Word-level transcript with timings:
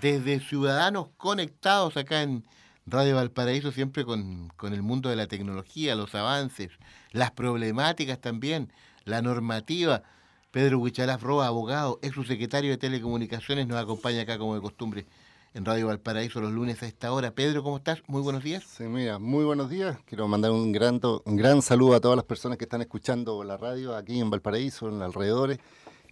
desde 0.00 0.40
Ciudadanos 0.40 1.08
Conectados 1.16 1.96
acá 1.96 2.22
en 2.22 2.44
Radio 2.86 3.16
Valparaíso, 3.16 3.70
siempre 3.70 4.04
con, 4.04 4.48
con, 4.56 4.72
el 4.72 4.82
mundo 4.82 5.10
de 5.10 5.16
la 5.16 5.26
tecnología, 5.26 5.94
los 5.94 6.14
avances, 6.14 6.70
las 7.12 7.30
problemáticas 7.30 8.20
también, 8.20 8.72
la 9.04 9.22
normativa. 9.22 10.02
Pedro 10.50 10.78
Huichalaf 10.78 11.22
Roa, 11.22 11.46
abogado, 11.46 12.00
ex 12.02 12.14
subsecretario 12.14 12.70
de 12.70 12.78
Telecomunicaciones, 12.78 13.68
nos 13.68 13.78
acompaña 13.78 14.22
acá 14.22 14.38
como 14.38 14.54
de 14.54 14.60
costumbre 14.60 15.06
en 15.52 15.64
Radio 15.64 15.88
Valparaíso 15.88 16.40
los 16.40 16.52
lunes 16.52 16.82
a 16.82 16.86
esta 16.86 17.12
hora. 17.12 17.32
Pedro, 17.32 17.62
¿cómo 17.62 17.76
estás? 17.76 18.02
Muy 18.06 18.22
buenos 18.22 18.42
días. 18.42 18.64
Sí, 18.64 18.84
mira, 18.84 19.18
muy 19.18 19.44
buenos 19.44 19.68
días. 19.68 19.98
Quiero 20.06 20.26
mandar 20.26 20.50
un 20.50 20.72
gran, 20.72 21.00
un 21.24 21.36
gran 21.36 21.60
saludo 21.62 21.94
a 21.94 22.00
todas 22.00 22.16
las 22.16 22.24
personas 22.24 22.56
que 22.56 22.64
están 22.64 22.80
escuchando 22.80 23.44
la 23.44 23.56
radio 23.56 23.94
aquí 23.94 24.18
en 24.18 24.30
Valparaíso, 24.30 24.88
en 24.88 24.98
los 24.98 25.02
alrededores 25.02 25.58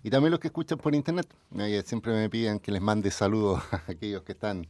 y 0.02 0.10
también 0.10 0.30
los 0.30 0.40
que 0.40 0.48
escuchan 0.48 0.78
por 0.78 0.94
internet. 0.94 1.26
Siempre 1.84 2.12
me 2.12 2.30
piden 2.30 2.60
que 2.60 2.72
les 2.72 2.82
mande 2.82 3.10
saludos 3.10 3.62
a 3.72 3.82
aquellos 3.86 4.22
que 4.22 4.32
están 4.32 4.66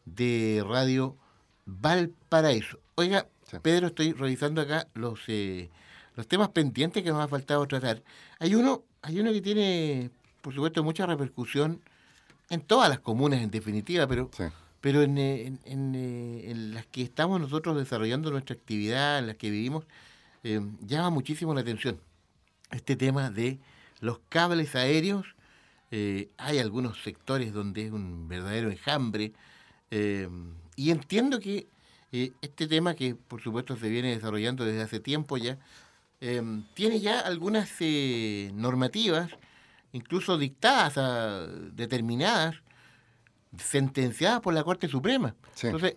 de 0.06 0.64
Radio 0.66 1.14
Valparaíso. 1.66 2.80
Oiga, 2.94 3.28
Pedro, 3.62 3.88
estoy 3.88 4.12
revisando 4.14 4.62
acá 4.62 4.88
los, 4.94 5.20
eh, 5.28 5.68
los 6.16 6.26
temas 6.26 6.48
pendientes 6.48 7.02
que 7.02 7.10
nos 7.10 7.22
ha 7.22 7.28
faltado 7.28 7.66
tratar. 7.66 8.02
Hay 8.38 8.54
uno, 8.54 8.82
hay 9.02 9.20
uno 9.20 9.30
que 9.32 9.42
tiene, 9.42 10.10
por 10.40 10.54
supuesto, 10.54 10.82
mucha 10.82 11.04
repercusión 11.04 11.82
en 12.48 12.62
todas 12.62 12.88
las 12.88 13.00
comunas, 13.00 13.42
en 13.42 13.50
definitiva, 13.50 14.06
pero, 14.06 14.30
pero 14.80 15.02
en, 15.02 15.18
eh, 15.18 15.52
en, 15.66 16.72
las 16.72 16.86
que 16.86 17.02
estamos 17.02 17.42
nosotros 17.42 17.76
desarrollando 17.76 18.30
nuestra 18.30 18.56
actividad, 18.56 19.18
en 19.18 19.26
las 19.26 19.36
que 19.36 19.50
vivimos, 19.50 19.84
eh, 20.44 20.62
llama 20.80 21.10
muchísimo 21.10 21.52
la 21.52 21.60
atención 21.60 22.00
este 22.70 22.96
tema 22.96 23.30
de 23.30 23.58
los 24.00 24.18
cables 24.30 24.74
aéreos 24.76 25.26
eh, 25.90 26.30
hay 26.36 26.58
algunos 26.58 27.02
sectores 27.02 27.52
donde 27.52 27.86
es 27.86 27.92
un 27.92 28.28
verdadero 28.28 28.70
enjambre. 28.70 29.32
Eh, 29.90 30.28
y 30.76 30.90
entiendo 30.90 31.40
que 31.40 31.66
eh, 32.12 32.32
este 32.42 32.68
tema, 32.68 32.94
que 32.94 33.14
por 33.14 33.40
supuesto 33.42 33.76
se 33.76 33.88
viene 33.88 34.14
desarrollando 34.14 34.64
desde 34.64 34.82
hace 34.82 35.00
tiempo 35.00 35.36
ya, 35.36 35.58
tiene 36.74 37.00
ya 37.00 37.20
algunas 37.20 37.70
normativas, 38.52 39.30
incluso 39.92 40.36
dictadas, 40.36 40.98
determinadas, 41.74 42.56
sentenciadas 43.56 44.40
por 44.40 44.52
la 44.52 44.62
Corte 44.62 44.86
Suprema. 44.86 45.34
Entonces, 45.62 45.94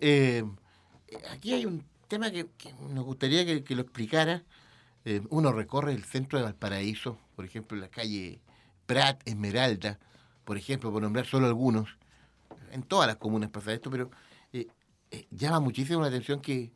aquí 1.30 1.52
hay 1.52 1.66
un 1.66 1.84
tema 2.08 2.30
que, 2.30 2.46
nos 2.88 3.04
gustaría 3.04 3.44
que, 3.44 3.62
que 3.62 3.74
lo 3.74 3.82
explicara. 3.82 4.42
uno 5.28 5.52
recorre 5.52 5.92
el 5.92 6.04
centro 6.04 6.38
de 6.38 6.46
Valparaíso, 6.46 7.18
por 7.36 7.44
ejemplo, 7.44 7.76
en 7.76 7.82
la 7.82 7.90
calle 7.90 8.40
Prat, 8.86 9.20
Esmeralda, 9.24 9.98
por 10.44 10.56
ejemplo, 10.56 10.92
por 10.92 11.02
nombrar 11.02 11.26
solo 11.26 11.46
algunos. 11.46 11.96
En 12.72 12.82
todas 12.82 13.06
las 13.06 13.16
comunas 13.16 13.50
pasa 13.50 13.72
esto, 13.72 13.90
pero 13.90 14.10
eh, 14.52 14.66
eh, 15.10 15.26
llama 15.30 15.60
muchísimo 15.60 16.00
la 16.00 16.08
atención 16.08 16.40
que, 16.40 16.72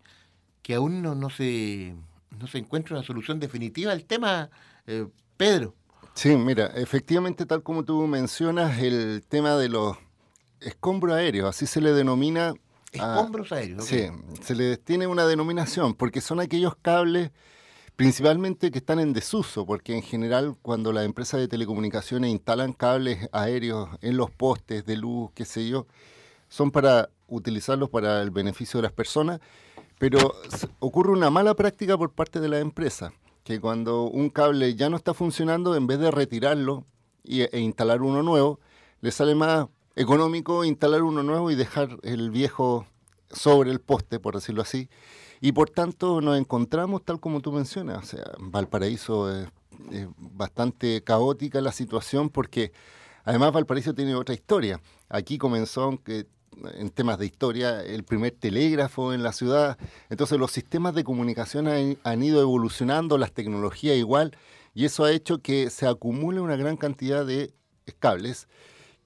que 0.63 0.75
aún 0.75 1.03
no, 1.03 1.15
no, 1.15 1.31
se, 1.31 1.95
no 2.39 2.47
se 2.47 2.59
encuentra 2.59 2.97
una 2.97 3.05
solución 3.05 3.41
definitiva 3.41 3.93
al 3.93 4.05
tema, 4.05 4.51
eh, 4.87 5.07
Pedro. 5.37 5.75
Sí, 6.15 6.37
mira, 6.37 6.67
efectivamente, 6.75 7.47
tal 7.47 7.63
como 7.63 7.85
tú 7.85 8.07
mencionas, 8.07 8.79
el 8.79 9.25
tema 9.29 9.57
de 9.57 9.69
los 9.69 9.97
escombros 10.61 11.15
aéreos, 11.15 11.49
así 11.49 11.67
se 11.67 11.81
le 11.81 11.93
denomina. 11.93 12.55
Escombros 12.93 13.53
aéreos. 13.53 13.85
Sí, 13.85 14.09
se 14.43 14.55
le 14.55 14.77
tiene 14.79 15.07
una 15.07 15.27
denominación, 15.27 15.95
porque 15.95 16.21
son 16.21 16.41
aquellos 16.41 16.75
cables 16.77 17.31
principalmente 17.99 18.71
que 18.71 18.79
están 18.79 19.01
en 19.01 19.13
desuso, 19.13 19.67
porque 19.67 19.93
en 19.93 20.03
general 20.03 20.57
cuando 20.63 20.93
las 20.93 21.05
empresas 21.05 21.41
de 21.41 21.49
telecomunicaciones 21.49 22.31
instalan 22.31 22.73
cables 22.73 23.29
aéreos 23.33 23.89
en 24.03 24.17
los 24.17 24.31
postes 24.31 24.87
de 24.87 24.97
luz, 24.97 25.33
qué 25.35 25.45
sé 25.45 25.69
yo, 25.69 25.89
son 26.49 26.71
para 26.71 27.11
utilizarlos 27.27 27.91
para 27.91 28.23
el 28.23 28.31
beneficio 28.31 28.79
de 28.79 28.83
las 28.83 28.93
personas, 28.93 29.41
pero 29.99 30.33
ocurre 30.79 31.11
una 31.11 31.31
mala 31.31 31.55
práctica 31.55 31.99
por 31.99 32.13
parte 32.13 32.39
de 32.39 32.49
la 32.49 32.61
empresa, 32.61 33.13
que 33.43 33.61
cuando 33.61 34.05
un 34.05 34.31
cable 34.31 34.77
ya 34.77 34.89
no 34.89 34.97
está 34.97 35.13
funcionando, 35.13 35.75
en 35.75 35.89
vez 35.89 35.99
de 35.99 36.13
retirarlo 36.13 36.87
e 37.25 37.59
instalar 37.59 38.03
uno 38.03 38.23
nuevo, 38.23 38.61
le 39.01 39.11
sale 39.11 39.35
más 39.35 39.67
económico 39.97 40.65
instalar 40.65 41.03
uno 41.03 41.25
nuevo 41.25 41.51
y 41.51 41.57
dejar 41.57 41.99
el 42.05 42.31
viejo 42.31 42.87
sobre 43.29 43.73
el 43.73 43.81
poste, 43.81 44.21
por 44.21 44.37
decirlo 44.37 44.63
así, 44.63 44.89
y 45.41 45.53
por 45.53 45.71
tanto 45.71 46.21
nos 46.21 46.39
encontramos 46.39 47.05
tal 47.05 47.21
como 47.21 47.41
tú 47.41 47.53
mencionas, 47.53 47.99
o 47.99 48.07
sea, 48.17 48.25
Valparaíso 48.39 49.33
es, 49.33 49.49
bastante 50.17 51.03
caótica 51.05 51.61
la 51.61 51.71
situación 51.71 52.31
porque 52.31 52.73
además 53.25 53.53
Valparaíso 53.53 53.95
tiene 53.95 54.17
otra 54.17 54.35
historia. 54.35 54.81
Aquí 55.09 55.39
comenzó 55.39 56.01
en 56.75 56.91
temas 56.91 57.19
de 57.19 57.27
historia 57.27 57.85
el 57.85 58.03
primer 58.03 58.33
telégrafo 58.33 59.13
en 59.13 59.23
la 59.23 59.33
ciudad, 59.33 59.79
entonces 60.11 60.39
los 60.39 60.51
sistemas 60.51 60.95
de 60.95 61.05
comunicación 61.05 61.69
han, 61.69 62.23
ido 62.23 62.41
evolucionando, 62.41 63.19
las 63.19 63.33
tecnologías 63.33 63.97
igual, 63.97 64.37
y 64.75 64.85
eso 64.85 65.05
ha 65.05 65.13
hecho 65.13 65.39
que 65.39 65.71
se 65.71 65.87
acumule 65.87 66.41
una 66.41 66.57
gran 66.57 66.77
cantidad 66.77 67.25
de 67.25 67.55
cables 68.01 68.49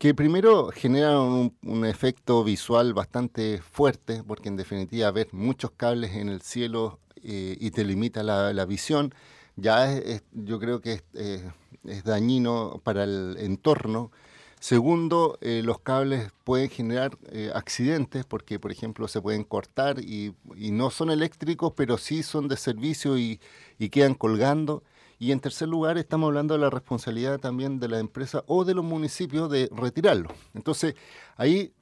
que 0.02 0.14
primero 0.14 0.72
generan 0.72 1.52
un, 1.62 1.86
efecto 1.86 2.42
visual 2.42 2.92
bastante 2.92 3.62
fuerte, 3.62 4.24
porque 4.26 4.48
en 4.48 4.56
definitiva 4.56 5.08
ver 5.12 5.28
muchos 5.30 5.70
cables 5.70 6.16
en 6.16 6.28
el 6.28 6.42
cielo 6.42 6.98
eh, 7.22 7.56
y 7.60 7.70
te 7.70 7.84
limita 7.84 8.24
la, 8.24 8.64
visión, 8.64 9.14
ya 9.54 9.88
yo 10.32 10.58
creo 10.58 10.80
que 10.80 11.04
es, 11.14 12.02
dañino 12.02 12.80
para 12.82 13.04
el 13.04 13.36
entorno. 13.38 14.10
Segundo, 14.58 15.38
eh, 15.40 15.62
los 15.62 15.78
cables 15.78 16.32
pueden 16.42 16.68
generar 16.68 17.16
eh, 17.30 17.52
accidentes 17.54 18.24
porque, 18.24 18.58
por 18.58 18.72
ejemplo, 18.72 19.06
se 19.06 19.20
pueden 19.20 19.44
cortar 19.44 20.00
y, 20.00 20.34
no 20.56 20.90
son 20.90 21.12
eléctricos, 21.12 21.74
pero 21.76 21.96
sí 21.96 22.24
son 22.24 22.48
de 22.48 22.56
servicio 22.56 23.18
y, 23.18 23.38
y 23.78 23.88
quedan 23.88 24.14
colgando. 24.14 24.82
Y 25.22 25.30
en 25.30 25.38
tercer 25.38 25.68
lugar, 25.68 25.98
estamos 25.98 26.26
hablando 26.26 26.54
de 26.54 26.58
la 26.58 26.68
responsabilidad 26.68 27.38
también 27.38 27.78
de 27.78 27.86
la 27.86 28.00
empresa 28.00 28.42
o 28.48 28.64
de 28.64 28.74
los 28.74 28.84
municipios 28.84 29.48
de 29.48 29.68
retirarlo. 29.70 30.28
Entonces, 30.52 30.96
ahí 31.36 31.72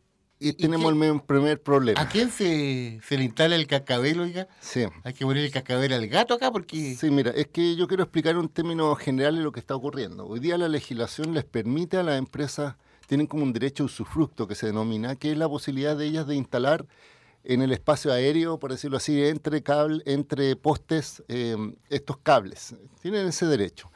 tenemos 0.58 0.92
el 0.92 1.22
primer 1.22 1.62
problema. 1.62 1.98
¿A 2.02 2.06
quién 2.06 2.30
se, 2.30 3.00
se 3.02 3.16
le 3.16 3.24
instala 3.24 3.56
el 3.56 3.66
cascabel, 3.66 4.20
oiga? 4.20 4.46
Sí. 4.60 4.84
Hay 5.04 5.14
que 5.14 5.24
poner 5.24 5.42
el 5.42 5.50
cascabel 5.50 5.94
al 5.94 6.06
gato 6.08 6.34
acá 6.34 6.52
porque... 6.52 6.94
Sí, 6.96 7.10
mira, 7.10 7.30
es 7.30 7.46
que 7.46 7.76
yo 7.76 7.88
quiero 7.88 8.02
explicar 8.02 8.36
un 8.36 8.50
término 8.50 8.94
general 8.94 9.36
de 9.36 9.42
lo 9.42 9.52
que 9.52 9.60
está 9.60 9.74
ocurriendo. 9.74 10.26
Hoy 10.26 10.40
día 10.40 10.58
la 10.58 10.68
legislación 10.68 11.32
les 11.32 11.44
permite 11.44 11.96
a 11.96 12.02
las 12.02 12.18
empresas, 12.18 12.74
tienen 13.06 13.26
como 13.26 13.44
un 13.44 13.54
derecho 13.54 13.84
usufructo 13.84 14.46
que 14.48 14.54
se 14.54 14.66
denomina, 14.66 15.16
que 15.16 15.32
es 15.32 15.38
la 15.38 15.48
posibilidad 15.48 15.96
de 15.96 16.04
ellas 16.04 16.26
de 16.26 16.36
instalar 16.36 16.84
en 17.44 17.62
el 17.62 17.72
espacio 17.72 18.12
aéreo, 18.12 18.58
por 18.58 18.70
decirlo 18.70 18.96
así, 18.96 19.24
entre, 19.24 19.62
cable, 19.62 20.02
entre 20.06 20.56
postes, 20.56 21.22
em, 21.28 21.74
estos 21.88 22.18
cables. 22.18 22.74
Tienen 23.00 23.26
ese 23.26 23.46
derecho. 23.46 23.90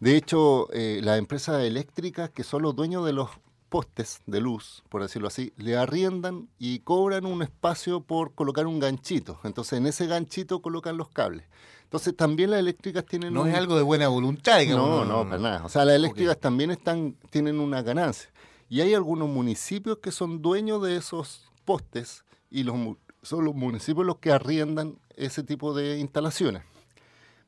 De 0.00 0.16
hecho, 0.16 0.68
eh, 0.72 1.00
las 1.02 1.18
empresas 1.18 1.62
eléctricas, 1.62 2.30
que 2.30 2.44
son 2.44 2.62
los 2.62 2.74
dueños 2.74 3.04
de 3.04 3.12
los 3.12 3.30
postes 3.68 4.20
de 4.26 4.40
luz, 4.40 4.84
por 4.88 5.02
decirlo 5.02 5.28
así, 5.28 5.52
le 5.56 5.76
arriendan 5.76 6.48
y 6.58 6.80
cobran 6.80 7.26
un 7.26 7.42
espacio 7.42 8.00
por 8.00 8.34
colocar 8.34 8.66
un 8.66 8.78
ganchito. 8.78 9.40
Entonces, 9.44 9.78
en 9.78 9.86
ese 9.86 10.06
ganchito 10.06 10.62
colocan 10.62 10.96
los 10.96 11.08
cables. 11.08 11.46
Entonces, 11.84 12.16
también 12.16 12.50
las 12.50 12.60
eléctricas 12.60 13.04
tienen... 13.04 13.32
No 13.32 13.46
es 13.46 13.54
algo 13.54 13.76
de 13.76 13.82
buena 13.82 14.08
voluntad, 14.08 14.58
digamos. 14.60 14.88
No, 14.88 15.04
no, 15.04 15.28
para 15.28 15.40
nada. 15.40 15.64
O 15.64 15.68
sea, 15.68 15.84
las 15.84 15.96
eléctricas 15.96 16.38
también 16.38 16.70
están, 16.70 17.16
tienen 17.30 17.60
una 17.60 17.82
ganancia. 17.82 18.30
Y 18.68 18.80
hay 18.80 18.94
algunos 18.94 19.28
municipios 19.28 19.98
que 19.98 20.10
son 20.10 20.42
dueños 20.42 20.82
de 20.82 20.96
esos 20.96 21.50
postes 21.64 22.24
y 22.50 22.62
los, 22.62 22.76
son 23.22 23.44
los 23.44 23.54
municipios 23.54 24.06
los 24.06 24.18
que 24.18 24.32
arriendan 24.32 24.98
ese 25.16 25.42
tipo 25.42 25.74
de 25.74 25.98
instalaciones. 25.98 26.62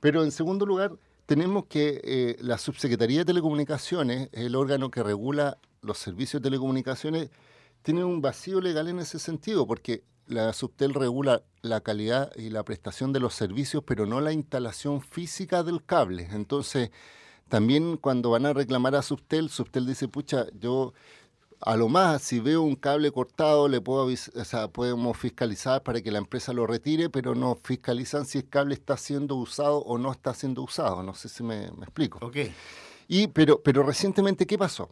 Pero 0.00 0.22
en 0.22 0.30
segundo 0.30 0.64
lugar, 0.66 0.92
tenemos 1.26 1.66
que 1.66 2.00
eh, 2.04 2.36
la 2.40 2.56
Subsecretaría 2.58 3.18
de 3.18 3.24
Telecomunicaciones, 3.26 4.30
el 4.32 4.56
órgano 4.56 4.90
que 4.90 5.02
regula 5.02 5.58
los 5.82 5.98
servicios 5.98 6.42
de 6.42 6.48
telecomunicaciones, 6.48 7.30
tiene 7.82 8.04
un 8.04 8.20
vacío 8.20 8.60
legal 8.60 8.88
en 8.88 8.98
ese 8.98 9.18
sentido, 9.18 9.66
porque 9.66 10.04
la 10.26 10.52
Subtel 10.52 10.94
regula 10.94 11.42
la 11.62 11.80
calidad 11.80 12.32
y 12.36 12.50
la 12.50 12.64
prestación 12.64 13.12
de 13.12 13.20
los 13.20 13.34
servicios, 13.34 13.82
pero 13.86 14.06
no 14.06 14.20
la 14.20 14.32
instalación 14.32 15.00
física 15.00 15.62
del 15.62 15.84
cable. 15.84 16.28
Entonces, 16.32 16.90
también 17.48 17.96
cuando 17.96 18.30
van 18.30 18.46
a 18.46 18.52
reclamar 18.52 18.94
a 18.94 19.02
Subtel, 19.02 19.48
Subtel 19.48 19.86
dice, 19.86 20.06
pucha, 20.06 20.46
yo 20.52 20.92
a 21.60 21.76
lo 21.76 21.88
más, 21.88 22.22
si 22.22 22.38
veo 22.38 22.62
un 22.62 22.76
cable 22.76 23.10
cortado, 23.10 23.68
le 23.68 23.80
puedo 23.80 24.04
o 24.04 24.44
sea, 24.44 24.68
podemos 24.68 25.16
fiscalizar 25.16 25.82
para 25.82 26.00
que 26.00 26.12
la 26.12 26.18
empresa 26.18 26.52
lo 26.52 26.66
retire, 26.66 27.10
pero 27.10 27.34
no 27.34 27.58
fiscalizan 27.62 28.26
si 28.26 28.38
el 28.38 28.48
cable 28.48 28.74
está 28.74 28.96
siendo 28.96 29.34
usado 29.34 29.78
o 29.78 29.98
no 29.98 30.12
está 30.12 30.34
siendo 30.34 30.62
usado. 30.62 31.02
No 31.02 31.14
sé 31.14 31.28
si 31.28 31.42
me, 31.42 31.66
explico. 31.66 32.24
Okay. 32.24 32.54
Y, 33.08 33.26
pero, 33.28 33.60
pero 33.60 33.82
recientemente, 33.82 34.46
¿qué 34.46 34.56
pasó? 34.56 34.90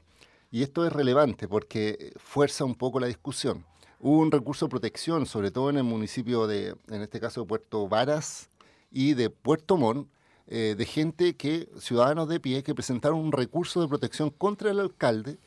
Y 0.51 0.63
esto 0.63 0.85
es 0.85 0.93
relevante 0.93 1.47
porque 1.47 2.13
fuerza 2.17 2.65
un 2.65 2.75
poco 2.75 2.99
la 2.99 3.07
discusión. 3.07 3.65
Hubo 4.01 4.19
un 4.19 4.33
recurso 4.33 4.67
de 4.67 4.71
protección, 4.71 5.27
sobre 5.27 5.51
todo 5.51 5.71
en 5.71 5.79
el 5.79 5.85
municipio 5.85 6.47
de, 6.47 6.75
en 6.89 7.03
este 7.03 7.21
caso, 7.21 7.43
de 7.43 7.47
Puerto 7.47 7.89
Varas 7.89 8.51
y 8.91 9.15
de 9.15 9.31
Puerto 9.31 9.77
Montt, 9.77 10.09
eh, 10.49 10.75
de 10.77 10.85
gente 10.85 11.37
que, 11.37 11.69
ciudadanos 11.79 12.29
de 12.29 12.41
pie, 12.41 12.63
que 12.63 12.75
presentaron 12.75 13.19
un 13.19 13.33
recurso 13.33 13.81
de 13.81 13.89
protección 13.89 14.31
contra 14.31 14.71
el 14.71 14.81
alcalde. 14.81 15.39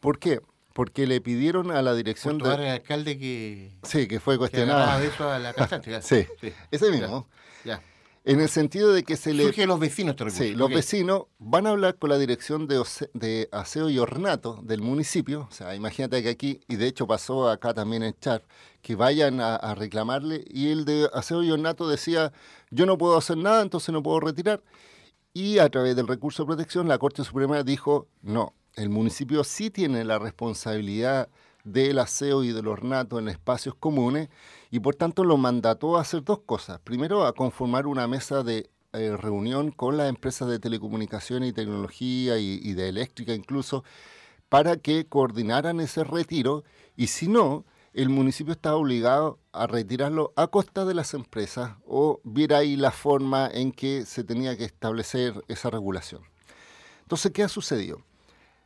¿Por 0.00 0.18
qué? 0.18 0.40
Porque 0.80 1.06
le 1.06 1.20
pidieron 1.20 1.70
a 1.70 1.82
la 1.82 1.92
dirección 1.92 2.38
de... 2.38 2.70
alcalde 2.70 3.18
que... 3.18 3.70
Sí, 3.82 4.08
que 4.08 4.18
fue 4.18 4.38
cuestionado. 4.38 5.02
eso 5.02 5.30
a 5.30 5.38
la 5.38 5.52
sí, 6.00 6.26
sí, 6.40 6.52
ese 6.70 6.90
mismo. 6.90 7.28
ya. 7.66 7.82
En 8.24 8.40
el 8.40 8.48
sentido 8.48 8.90
de 8.94 9.02
que 9.02 9.18
se 9.18 9.34
le... 9.34 9.42
Surge 9.44 9.66
los 9.66 9.78
vecinos, 9.78 10.16
te 10.16 10.30
Sí, 10.30 10.54
los 10.54 10.70
vecinos 10.70 11.24
van 11.38 11.66
a 11.66 11.70
hablar 11.70 11.96
con 11.96 12.08
la 12.08 12.16
dirección 12.16 12.66
de, 12.66 12.82
de, 13.12 13.50
aseo 13.52 13.90
y 13.90 13.98
ornato 13.98 14.58
del 14.62 14.80
municipio. 14.80 15.48
O 15.50 15.52
sea, 15.52 15.74
imagínate 15.74 16.22
que 16.22 16.30
aquí, 16.30 16.62
y 16.66 16.76
de 16.76 16.86
hecho 16.86 17.06
pasó 17.06 17.50
acá 17.50 17.74
también 17.74 18.02
en 18.02 18.14
Char, 18.18 18.42
que 18.80 18.94
vayan 18.94 19.38
a, 19.42 19.74
reclamarle. 19.74 20.46
Y 20.48 20.70
el 20.70 20.86
de 20.86 21.10
aseo 21.12 21.42
y 21.42 21.50
ornato 21.50 21.90
decía, 21.90 22.32
yo 22.70 22.86
no 22.86 22.96
puedo 22.96 23.18
hacer 23.18 23.36
nada, 23.36 23.60
entonces 23.60 23.92
no 23.92 24.02
puedo 24.02 24.18
retirar. 24.20 24.62
Y 25.34 25.58
a 25.58 25.68
través 25.68 25.94
del 25.94 26.08
recurso 26.08 26.44
de 26.44 26.46
protección, 26.46 26.88
la 26.88 26.96
Corte 26.96 27.22
Suprema 27.22 27.62
dijo, 27.64 28.08
no, 28.22 28.54
el 28.80 28.88
municipio 28.88 29.44
sí 29.44 29.70
tiene 29.70 30.04
la 30.04 30.18
responsabilidad 30.18 31.28
del 31.64 31.98
aseo 31.98 32.42
y 32.42 32.52
del 32.52 32.66
ornato 32.66 33.18
en 33.18 33.28
espacios 33.28 33.74
comunes 33.74 34.30
y 34.70 34.80
por 34.80 34.94
tanto 34.94 35.22
lo 35.22 35.36
mandató 35.36 35.98
a 35.98 36.00
hacer 36.00 36.24
dos 36.24 36.40
cosas. 36.40 36.80
Primero, 36.80 37.26
a 37.26 37.34
conformar 37.34 37.86
una 37.86 38.08
mesa 38.08 38.42
de 38.42 38.70
eh, 38.94 39.16
reunión 39.18 39.70
con 39.70 39.98
las 39.98 40.08
empresas 40.08 40.48
de 40.48 40.58
telecomunicaciones 40.58 41.50
y 41.50 41.52
tecnología 41.52 42.38
y, 42.38 42.72
de 42.72 42.88
eléctrica 42.88 43.34
incluso, 43.34 43.84
para 44.48 44.78
que 44.78 45.06
coordinaran 45.06 45.78
ese 45.80 46.02
retiro 46.02 46.64
y 46.96 47.08
si 47.08 47.28
no, 47.28 47.66
el 47.92 48.08
municipio 48.08 48.52
estaba 48.52 48.76
obligado 48.76 49.38
a 49.52 49.66
retirarlo 49.66 50.32
a 50.36 50.46
costa 50.46 50.86
de 50.86 50.94
las 50.94 51.12
empresas 51.12 51.76
o 51.86 52.20
viera 52.24 52.58
ahí 52.58 52.76
la 52.76 52.92
forma 52.92 53.50
en 53.52 53.72
que 53.72 54.06
se 54.06 54.24
tenía 54.24 54.56
que 54.56 54.64
establecer 54.64 55.44
esa 55.48 55.68
regulación. 55.68 56.22
Entonces, 57.02 57.32
¿qué 57.32 57.42
ha 57.42 57.48
sucedido? 57.48 58.02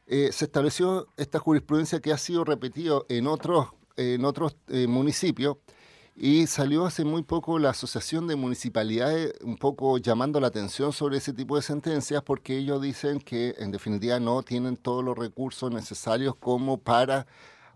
Eh, 0.07 0.31
se 0.33 0.45
estableció 0.45 1.09
esta 1.17 1.39
jurisprudencia 1.39 2.01
que 2.01 2.13
ha 2.13 2.19
sido 2.19 2.45
repetido 2.45 3.07
en 3.09 3.27
otros, 3.27 3.69
en 3.97 4.25
otros 4.25 4.57
eh, 4.69 4.87
municipios 4.87 5.57
y 6.17 6.47
salió 6.47 6.87
hace 6.87 7.05
muy 7.05 7.23
poco 7.23 7.59
la 7.59 7.71
Asociación 7.71 8.27
de 8.29 8.37
Municipalidades 8.37 9.35
un 9.43 9.57
poco 9.57 9.99
llamando 9.99 10.39
la 10.41 10.47
atención 10.49 10.93
sobre 10.93 11.17
ese 11.17 11.33
tipo 11.33 11.57
de 11.57 11.63
sentencias 11.63 12.23
porque 12.23 12.57
ellos 12.57 12.81
dicen 12.81 13.19
que 13.19 13.55
en 13.59 13.73
definitiva 13.73 14.21
no 14.21 14.43
tienen 14.43 14.77
todos 14.77 15.03
los 15.03 15.19
recursos 15.19 15.73
necesarios 15.73 16.37
como 16.37 16.79
para 16.79 17.27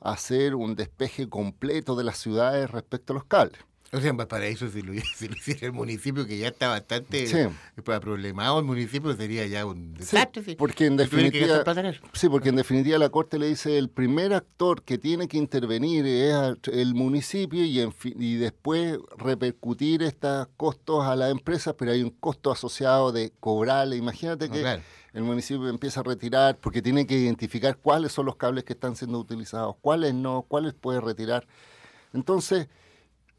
hacer 0.00 0.54
un 0.54 0.76
despeje 0.76 1.28
completo 1.28 1.96
de 1.96 2.04
las 2.04 2.19
ciudades 2.19 2.70
respecto 2.70 3.12
a 3.12 3.14
los 3.14 3.25
cables. 3.25 3.67
O 3.90 4.00
sea, 4.00 4.14
para 4.14 4.46
eso 4.46 4.69
si 4.70 4.82
lo, 4.82 4.93
hiciera 4.93 5.67
el 5.67 5.73
municipio, 5.73 6.26
que 6.26 6.38
ya 6.38 6.49
está 6.49 6.69
bastante 6.69 7.26
sí. 7.26 7.37
problemado, 7.82 8.58
el 8.58 8.64
municipio 8.64 9.14
sería 9.17 9.46
ya 9.46 9.64
un 9.64 9.94
desastre. 9.94 10.43
Sí, 10.44 10.56
porque 10.56 10.87
en 10.87 10.96
definitiva, 10.96 11.64
sí, 12.12 12.29
porque 12.29 12.50
en 12.50 12.56
definitiva 12.56 12.99
la 12.99 13.08
Corte 13.08 13.38
le 13.38 13.49
dice 13.49 13.79
el 13.79 13.88
primer 13.88 14.35
actor 14.35 14.82
que 14.82 14.99
tiene 14.99 15.26
que 15.26 15.38
intervenir 15.38 16.05
es 16.06 16.35
el 16.70 16.94
municipio 16.94 17.64
y, 17.64 17.81
y 18.05 18.37
después 18.37 18.99
repercutir 19.17 20.02
estos 20.02 20.49
costos 20.56 21.06
a 21.06 21.17
las 21.17 21.31
empresas, 21.31 21.75
pero 21.79 21.93
hay 21.93 22.02
un 22.02 22.11
costo 22.11 22.50
asociado 22.50 23.11
de 23.11 23.32
cobrarle. 23.40 23.96
Imagínate 23.96 24.50
que 24.50 24.81
el 25.14 25.23
municipio 25.23 25.69
empieza 25.69 26.00
a 26.00 26.02
retirar 26.02 26.58
porque 26.58 26.82
tiene 26.82 27.06
que 27.06 27.17
identificar 27.17 27.79
cuáles 27.79 28.12
son 28.12 28.26
los 28.26 28.37
cables 28.37 28.64
que 28.64 28.75
están 28.75 28.96
siendo 28.96 29.19
utilizados, 29.19 29.76
cuáles 29.81 30.12
no, 30.12 30.44
cuáles 30.46 30.75
puede 30.75 31.00
retirar. 31.00 31.46
Entonces 32.12 32.69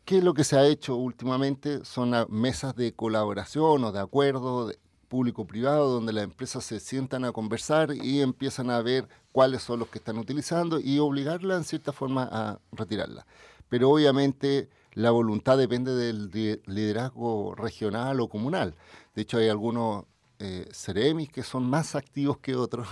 ¿Qué 0.09 0.17
es 0.17 0.23
lo 0.23 0.33
que 0.33 0.43
se 0.43 0.57
ha 0.57 0.65
hecho 0.65 0.95
últimamente? 0.95 1.85
Son 1.85 2.15
mesas 2.29 2.75
de 2.75 2.95
colaboración 2.95 3.83
o 3.83 3.91
de 3.91 3.99
acuerdo 3.99 4.71
público-privado 5.07 5.87
donde 5.87 6.13
las 6.13 6.23
empresas 6.23 6.63
se 6.63 6.79
sientan 6.79 7.25
a 7.25 7.31
conversar 7.31 7.93
y 7.93 8.19
empiezan 8.21 8.71
a 8.71 8.81
ver 8.81 9.07
cuáles 9.31 9.61
son 9.61 9.77
los 9.77 9.89
que 9.89 9.99
están 9.99 10.17
utilizando 10.17 10.79
y 10.79 10.97
obligarla 10.97 11.57
en 11.57 11.63
cierta 11.63 11.93
forma 11.93 12.27
a 12.31 12.57
retirarla. 12.71 13.27
Pero 13.69 13.91
obviamente 13.91 14.67
la 14.93 15.11
voluntad 15.11 15.59
depende 15.59 15.93
del 15.93 16.31
liderazgo 16.65 17.53
regional 17.53 18.19
o 18.19 18.29
comunal. 18.29 18.73
De 19.13 19.21
hecho 19.21 19.37
hay 19.37 19.49
algunos 19.49 20.05
eh, 20.39 20.67
ceremis 20.71 21.29
que 21.29 21.43
son 21.43 21.69
más 21.69 21.93
activos 21.93 22.39
que 22.39 22.55
otros 22.55 22.87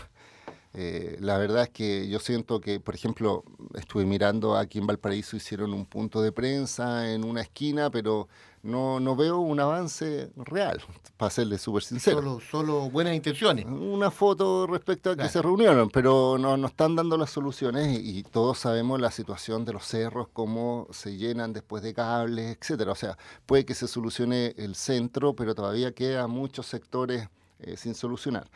eh, 0.80 1.18
la 1.22 1.40
verdad 1.40 1.64
es 1.64 1.70
que 1.70 2.08
yo 2.08 2.20
siento 2.20 2.62
que, 2.62 2.80
por 2.80 2.94
ejemplo, 2.94 3.44
estuve 3.74 4.06
mirando 4.06 4.56
aquí 4.56 4.78
en 4.78 4.86
Valparaíso, 4.86 5.36
hicieron 5.36 5.74
un 5.74 5.88
punto 5.88 6.22
de 6.22 6.32
prensa 6.32 7.12
en 7.12 7.24
una 7.24 7.42
esquina, 7.42 7.90
pero 7.90 8.28
no, 8.62 9.00
no 9.00 9.16
veo 9.16 9.40
un 9.40 9.60
avance 9.60 10.30
real, 10.36 10.80
para 11.18 11.32
serle 11.32 11.58
súper 11.58 11.82
sincero. 11.82 12.18
Solo, 12.18 12.40
solo 12.40 12.90
buenas 12.92 13.16
intenciones. 13.16 13.66
Una 13.66 14.12
foto 14.12 14.68
respecto 14.68 15.10
a 15.10 15.16
que 15.16 15.28
se 15.30 15.42
reunieron, 15.42 15.90
pero 15.90 16.38
no, 16.38 16.58
no 16.58 16.68
están 16.68 16.96
dando 16.96 17.18
las 17.18 17.32
soluciones 17.32 18.00
y, 18.00 18.22
todos 18.22 18.60
sabemos 18.60 19.02
la 19.02 19.10
situación 19.10 19.66
de 19.66 19.74
los 19.74 19.84
cerros, 19.84 20.28
cómo 20.32 20.88
se 20.92 21.18
llenan 21.18 21.54
después 21.54 21.82
de 21.82 21.96
cables, 21.96 22.56
etcétera. 22.56 22.92
O 22.92 22.96
sea, 22.96 23.18
puede 23.48 23.66
que 23.66 23.74
se 23.74 23.88
solucione 23.88 24.54
el 24.58 24.76
centro, 24.76 25.34
pero 25.34 25.56
todavía 25.56 25.92
queda 25.92 26.28
muchos 26.28 26.68
sectores 26.68 27.30
eh, 27.62 27.78
sin 27.78 27.96
solucionar. 27.96 28.48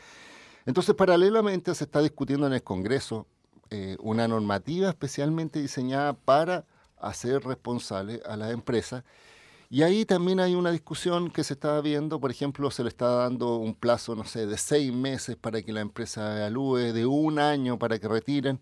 Entonces, 0.65 0.96
paralelamente 0.96 1.74
se 1.75 1.84
está 1.84 2.01
discutiendo 2.01 2.48
en 2.48 2.53
el 2.53 2.63
Congreso 2.63 3.27
eh, 3.70 3.98
una 4.01 4.27
normativa 4.27 4.89
especialmente 4.89 5.62
diseñada 5.62 6.13
para 6.13 6.65
hacer 7.00 7.44
responsable 7.44 8.22
a 8.25 8.36
las 8.36 8.51
empresas. 8.51 9.03
Y 9.70 9.84
ahí 9.84 10.03
también 10.03 10.41
hay 10.41 10.53
una 10.53 10.72
discusión 10.72 11.32
que 11.32 11.46
se 11.46 11.53
está 11.53 11.80
viendo, 11.80 12.20
por 12.20 12.30
ejemplo, 12.30 12.70
se 12.72 12.84
le 12.84 12.89
está 12.89 13.08
dando 13.08 13.56
un 13.56 13.74
plazo, 13.74 14.15
no 14.15 14.25
sé, 14.25 14.46
de 14.46 14.58
seis 14.58 14.91
meses 14.91 15.38
para 15.38 15.62
que 15.62 15.72
la 15.72 15.80
empresa 15.80 16.39
evalúe, 16.39 16.91
de 16.91 17.06
un 17.06 17.39
año 17.39 17.80
para 17.80 17.98
que 17.98 18.10
retiren. 18.10 18.60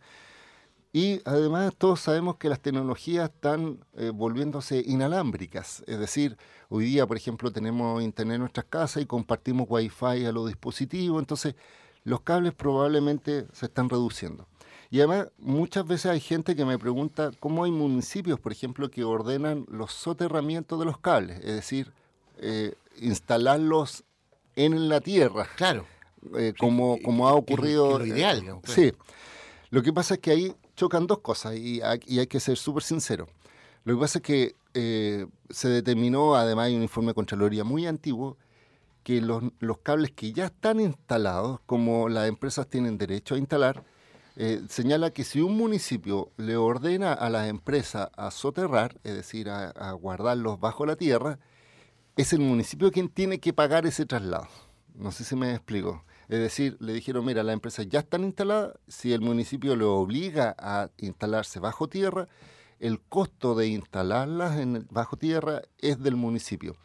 Y 0.93 1.21
además 1.25 1.73
todos 1.75 1.99
sabemos 1.99 2.37
que 2.37 2.49
las 2.49 2.59
tecnologías 2.59 3.29
están 3.29 3.79
eh, 3.97 4.11
volviéndose 4.13 4.83
inalámbricas. 4.85 5.83
Es 5.87 5.99
decir, 5.99 6.37
hoy 6.69 6.85
día, 6.85 7.07
por 7.07 7.17
ejemplo, 7.17 7.51
tenemos 7.51 8.03
internet 8.03 8.35
en 8.35 8.41
nuestras 8.41 8.67
casas 8.67 9.01
y 9.01 9.07
compartimos 9.07 9.65
wifi 9.67 10.25
a 10.25 10.31
los 10.31 10.47
dispositivos. 10.47 11.19
Entonces, 11.19 11.55
los 12.03 12.21
cables 12.21 12.53
probablemente 12.53 13.45
se 13.53 13.65
están 13.67 13.89
reduciendo. 13.89 14.47
Y 14.91 14.99
además, 14.99 15.27
muchas 15.37 15.85
veces 15.85 16.07
hay 16.07 16.19
gente 16.19 16.55
que 16.55 16.65
me 16.65 16.79
pregunta 16.79 17.31
cómo 17.39 17.63
hay 17.63 17.71
municipios, 17.71 18.39
por 18.39 18.51
ejemplo, 18.51 18.89
que 18.89 19.03
ordenan 19.03 19.65
los 19.69 19.93
soterramientos 19.93 20.79
de 20.79 20.85
los 20.85 20.97
cables, 20.97 21.39
es 21.39 21.53
decir, 21.53 21.91
eh, 22.39 22.73
instalarlos 22.99 24.03
en 24.55 24.89
la 24.89 24.99
tierra. 24.99 25.47
Claro. 25.55 25.85
Eh, 26.35 26.53
como, 26.57 26.97
como 27.03 27.27
ha 27.29 27.33
ocurrido. 27.33 27.99
lo 27.99 28.05
ideal. 28.05 28.43
Sí. 28.63 28.91
Lo 29.69 29.83
que 29.83 29.93
pasa 29.93 30.15
es 30.15 30.19
que 30.19 30.31
ahí 30.31 30.55
chocan 30.75 31.05
dos 31.05 31.19
cosas 31.19 31.55
y 31.55 31.81
hay, 31.81 31.99
y 32.07 32.19
hay 32.19 32.27
que 32.27 32.39
ser 32.39 32.57
súper 32.57 32.83
sincero. 32.83 33.27
Lo 33.83 33.95
que 33.95 34.01
pasa 34.01 34.19
es 34.19 34.23
que 34.23 34.55
eh, 34.73 35.27
se 35.49 35.69
determinó, 35.69 36.35
además 36.35 36.67
hay 36.67 36.75
un 36.75 36.81
informe 36.81 37.09
de 37.09 37.13
Contraloría 37.15 37.63
muy 37.63 37.85
antiguo, 37.85 38.37
que 39.09 39.21
los, 39.21 39.41
cables 39.81 40.11
que 40.11 40.33
ya 40.33 40.45
están 40.45 40.79
instalados, 40.79 41.61
como 41.65 42.09
las 42.09 42.29
empresas 42.29 42.67
tienen 42.67 42.99
derecho 42.99 43.33
a 43.33 43.39
instalar, 43.39 43.83
eh, 44.35 44.61
señala 44.69 45.09
que 45.09 45.23
si 45.23 45.41
un 45.41 45.57
municipio 45.57 46.29
le 46.37 46.57
ordena 46.57 47.13
a 47.13 47.31
las 47.31 47.49
empresas 47.49 48.11
a 48.15 48.29
soterrar, 48.29 48.99
es 49.03 49.15
decir, 49.15 49.49
a, 49.49 49.91
guardarlos 49.93 50.59
bajo 50.59 50.85
la 50.85 50.95
tierra, 50.95 51.39
es 52.17 52.33
el 52.33 52.41
municipio 52.41 52.91
quien 52.91 53.09
tiene 53.09 53.39
que 53.39 53.51
pagar 53.51 53.87
ese 53.87 54.05
traslado. 54.05 54.47
No 54.93 55.11
sé 55.11 55.23
si 55.23 55.35
me 55.35 55.55
explico. 55.55 56.03
Es 56.27 56.37
decir, 56.37 56.77
le 56.79 56.93
dijeron, 56.93 57.25
mira, 57.25 57.41
las 57.41 57.53
empresas 57.53 57.87
ya 57.89 58.01
están 58.01 58.23
instaladas, 58.23 58.77
si 58.87 59.11
el 59.11 59.21
municipio 59.21 59.75
le 59.75 59.85
obliga 59.85 60.55
a 60.59 60.91
instalarse 60.99 61.59
bajo 61.59 61.89
tierra, 61.89 62.27
el 62.79 63.01
costo 63.01 63.55
de 63.55 63.69
instalarlas 63.69 64.59
en 64.59 64.85
bajo 64.91 65.17
tierra 65.17 65.63
es 65.79 65.99
del 65.99 66.15
municipio. 66.15 66.75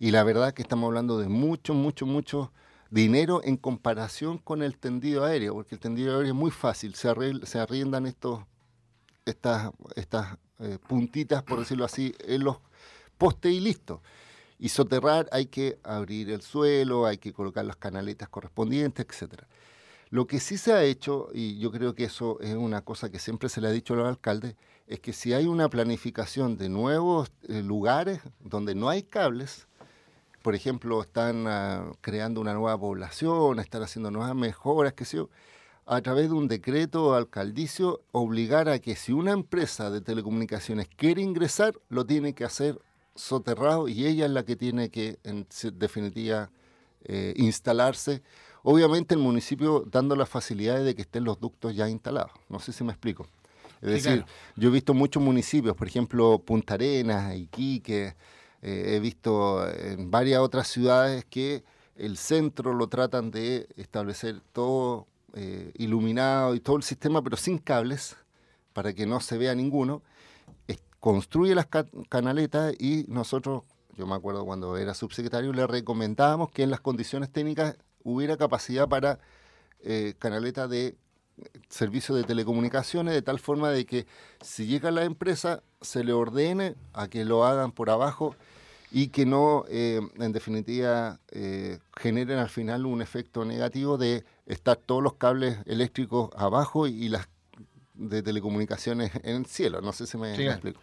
Y 0.00 0.12
la 0.12 0.24
verdad 0.24 0.54
que 0.54 0.62
estamos 0.62 0.88
hablando 0.88 1.18
de 1.18 1.28
mucho, 1.28 1.74
mucho, 1.74 2.06
mucho 2.06 2.52
dinero 2.88 3.42
en 3.44 3.58
comparación 3.58 4.38
con 4.38 4.62
el 4.62 4.78
tendido 4.78 5.26
aéreo, 5.26 5.52
porque 5.52 5.74
el 5.74 5.80
tendido 5.80 6.16
aéreo 6.16 6.28
es 6.28 6.34
muy 6.34 6.50
fácil, 6.50 6.94
se, 6.94 7.12
se 7.44 7.58
arriendan 7.58 8.06
estos, 8.06 8.40
estas, 9.26 9.70
estas 9.96 10.38
eh, 10.58 10.78
puntitas, 10.88 11.42
por 11.42 11.58
decirlo 11.58 11.84
así, 11.84 12.14
en 12.20 12.44
los 12.44 12.56
postes 13.18 13.52
y 13.52 13.60
listo. 13.60 14.02
Y 14.58 14.70
soterrar 14.70 15.28
hay 15.32 15.46
que 15.46 15.78
abrir 15.82 16.30
el 16.30 16.40
suelo, 16.40 17.04
hay 17.04 17.18
que 17.18 17.34
colocar 17.34 17.66
las 17.66 17.76
canaletas 17.76 18.30
correspondientes, 18.30 19.04
etcétera. 19.06 19.48
Lo 20.08 20.26
que 20.26 20.40
sí 20.40 20.56
se 20.56 20.72
ha 20.72 20.82
hecho, 20.82 21.28
y 21.34 21.58
yo 21.58 21.70
creo 21.70 21.94
que 21.94 22.04
eso 22.04 22.40
es 22.40 22.54
una 22.54 22.80
cosa 22.80 23.10
que 23.10 23.18
siempre 23.18 23.50
se 23.50 23.60
le 23.60 23.68
ha 23.68 23.70
dicho 23.70 23.92
a 23.92 23.98
los 23.98 24.08
alcaldes, 24.08 24.56
es 24.86 24.98
que 25.00 25.12
si 25.12 25.34
hay 25.34 25.44
una 25.44 25.68
planificación 25.68 26.56
de 26.56 26.70
nuevos 26.70 27.30
eh, 27.48 27.62
lugares 27.62 28.20
donde 28.40 28.74
no 28.74 28.88
hay 28.88 29.02
cables, 29.02 29.66
por 30.42 30.54
ejemplo, 30.54 31.02
están 31.02 31.46
ah, 31.46 31.92
creando 32.00 32.40
una 32.40 32.54
nueva 32.54 32.78
población, 32.78 33.58
están 33.60 33.82
haciendo 33.82 34.10
nuevas 34.10 34.34
mejoras, 34.34 34.94
que 34.94 35.04
sé 35.04 35.18
yo, 35.18 35.30
a 35.86 36.00
través 36.02 36.28
de 36.28 36.34
un 36.34 36.48
decreto 36.48 37.14
alcaldicio, 37.14 38.02
obligar 38.12 38.68
a 38.68 38.78
que 38.78 38.96
si 38.96 39.12
una 39.12 39.32
empresa 39.32 39.90
de 39.90 40.00
telecomunicaciones 40.00 40.88
quiere 40.88 41.22
ingresar, 41.22 41.74
lo 41.88 42.06
tiene 42.06 42.32
que 42.32 42.44
hacer 42.44 42.78
soterrado 43.14 43.88
y 43.88 44.06
ella 44.06 44.26
es 44.26 44.30
la 44.30 44.44
que 44.44 44.56
tiene 44.56 44.90
que, 44.90 45.18
en 45.24 45.46
definitiva, 45.74 46.50
eh, 47.04 47.34
instalarse. 47.36 48.22
Obviamente 48.62 49.14
el 49.14 49.20
municipio 49.20 49.84
dando 49.90 50.14
las 50.16 50.28
facilidades 50.28 50.84
de 50.84 50.94
que 50.94 51.02
estén 51.02 51.24
los 51.24 51.40
ductos 51.40 51.74
ya 51.74 51.88
instalados. 51.88 52.32
No 52.48 52.60
sé 52.60 52.72
si 52.72 52.84
me 52.84 52.92
explico. 52.92 53.26
Es 53.82 54.04
decir, 54.04 54.26
yo 54.56 54.68
he 54.68 54.72
visto 54.72 54.92
muchos 54.92 55.22
municipios, 55.22 55.74
por 55.74 55.88
ejemplo, 55.88 56.38
Punta 56.38 56.74
Arenas, 56.74 57.34
Iquique, 57.34 58.14
eh, 58.62 58.94
he 58.96 59.00
visto 59.00 59.66
en 59.68 60.10
varias 60.10 60.40
otras 60.40 60.68
ciudades 60.68 61.24
que 61.24 61.64
el 61.96 62.16
centro 62.16 62.72
lo 62.74 62.88
tratan 62.88 63.30
de 63.30 63.68
establecer 63.76 64.40
todo 64.52 65.06
eh, 65.34 65.72
iluminado 65.76 66.54
y 66.54 66.60
todo 66.60 66.76
el 66.76 66.82
sistema, 66.82 67.22
pero 67.22 67.36
sin 67.36 67.58
cables, 67.58 68.16
para 68.72 68.92
que 68.92 69.06
no 69.06 69.20
se 69.20 69.38
vea 69.38 69.54
ninguno. 69.54 70.02
construye 70.98 71.54
las 71.54 71.66
canaletas 72.08 72.74
y 72.78 73.06
nosotros, 73.08 73.62
yo 73.96 74.06
me 74.06 74.14
acuerdo 74.14 74.44
cuando 74.44 74.76
era 74.76 74.92
subsecretario, 74.94 75.52
le 75.52 75.66
recomendábamos 75.66 76.50
que 76.50 76.62
en 76.62 76.70
las 76.70 76.80
condiciones 76.80 77.30
técnicas 77.30 77.76
hubiera 78.02 78.36
capacidad 78.36 78.88
para 78.88 79.18
eh, 79.82 80.14
canaletas 80.18 80.68
de 80.68 80.96
servicio 81.68 82.14
de 82.14 82.24
telecomunicaciones 82.24 83.14
de 83.14 83.22
tal 83.22 83.38
forma 83.38 83.70
de 83.70 83.86
que 83.86 84.06
si 84.42 84.66
llega 84.66 84.90
la 84.90 85.04
empresa 85.04 85.62
se 85.80 86.04
le 86.04 86.12
ordene 86.12 86.74
a 86.92 87.08
que 87.08 87.24
lo 87.24 87.46
hagan 87.46 87.72
por 87.72 87.88
abajo 87.88 88.34
y 88.92 89.08
que 89.08 89.24
no, 89.24 89.64
eh, 89.68 90.00
en 90.18 90.32
definitiva, 90.32 91.20
eh, 91.30 91.78
generen 91.96 92.38
al 92.38 92.48
final 92.48 92.86
un 92.86 93.02
efecto 93.02 93.44
negativo 93.44 93.98
de 93.98 94.24
estar 94.46 94.76
todos 94.76 95.02
los 95.02 95.14
cables 95.14 95.58
eléctricos 95.66 96.30
abajo 96.36 96.86
y, 96.86 97.08
las 97.08 97.28
de 97.94 98.22
telecomunicaciones 98.22 99.12
en 99.22 99.36
el 99.36 99.46
cielo. 99.46 99.80
No 99.80 99.92
sé 99.92 100.06
si 100.06 100.16
me, 100.16 100.34
explico. 100.34 100.80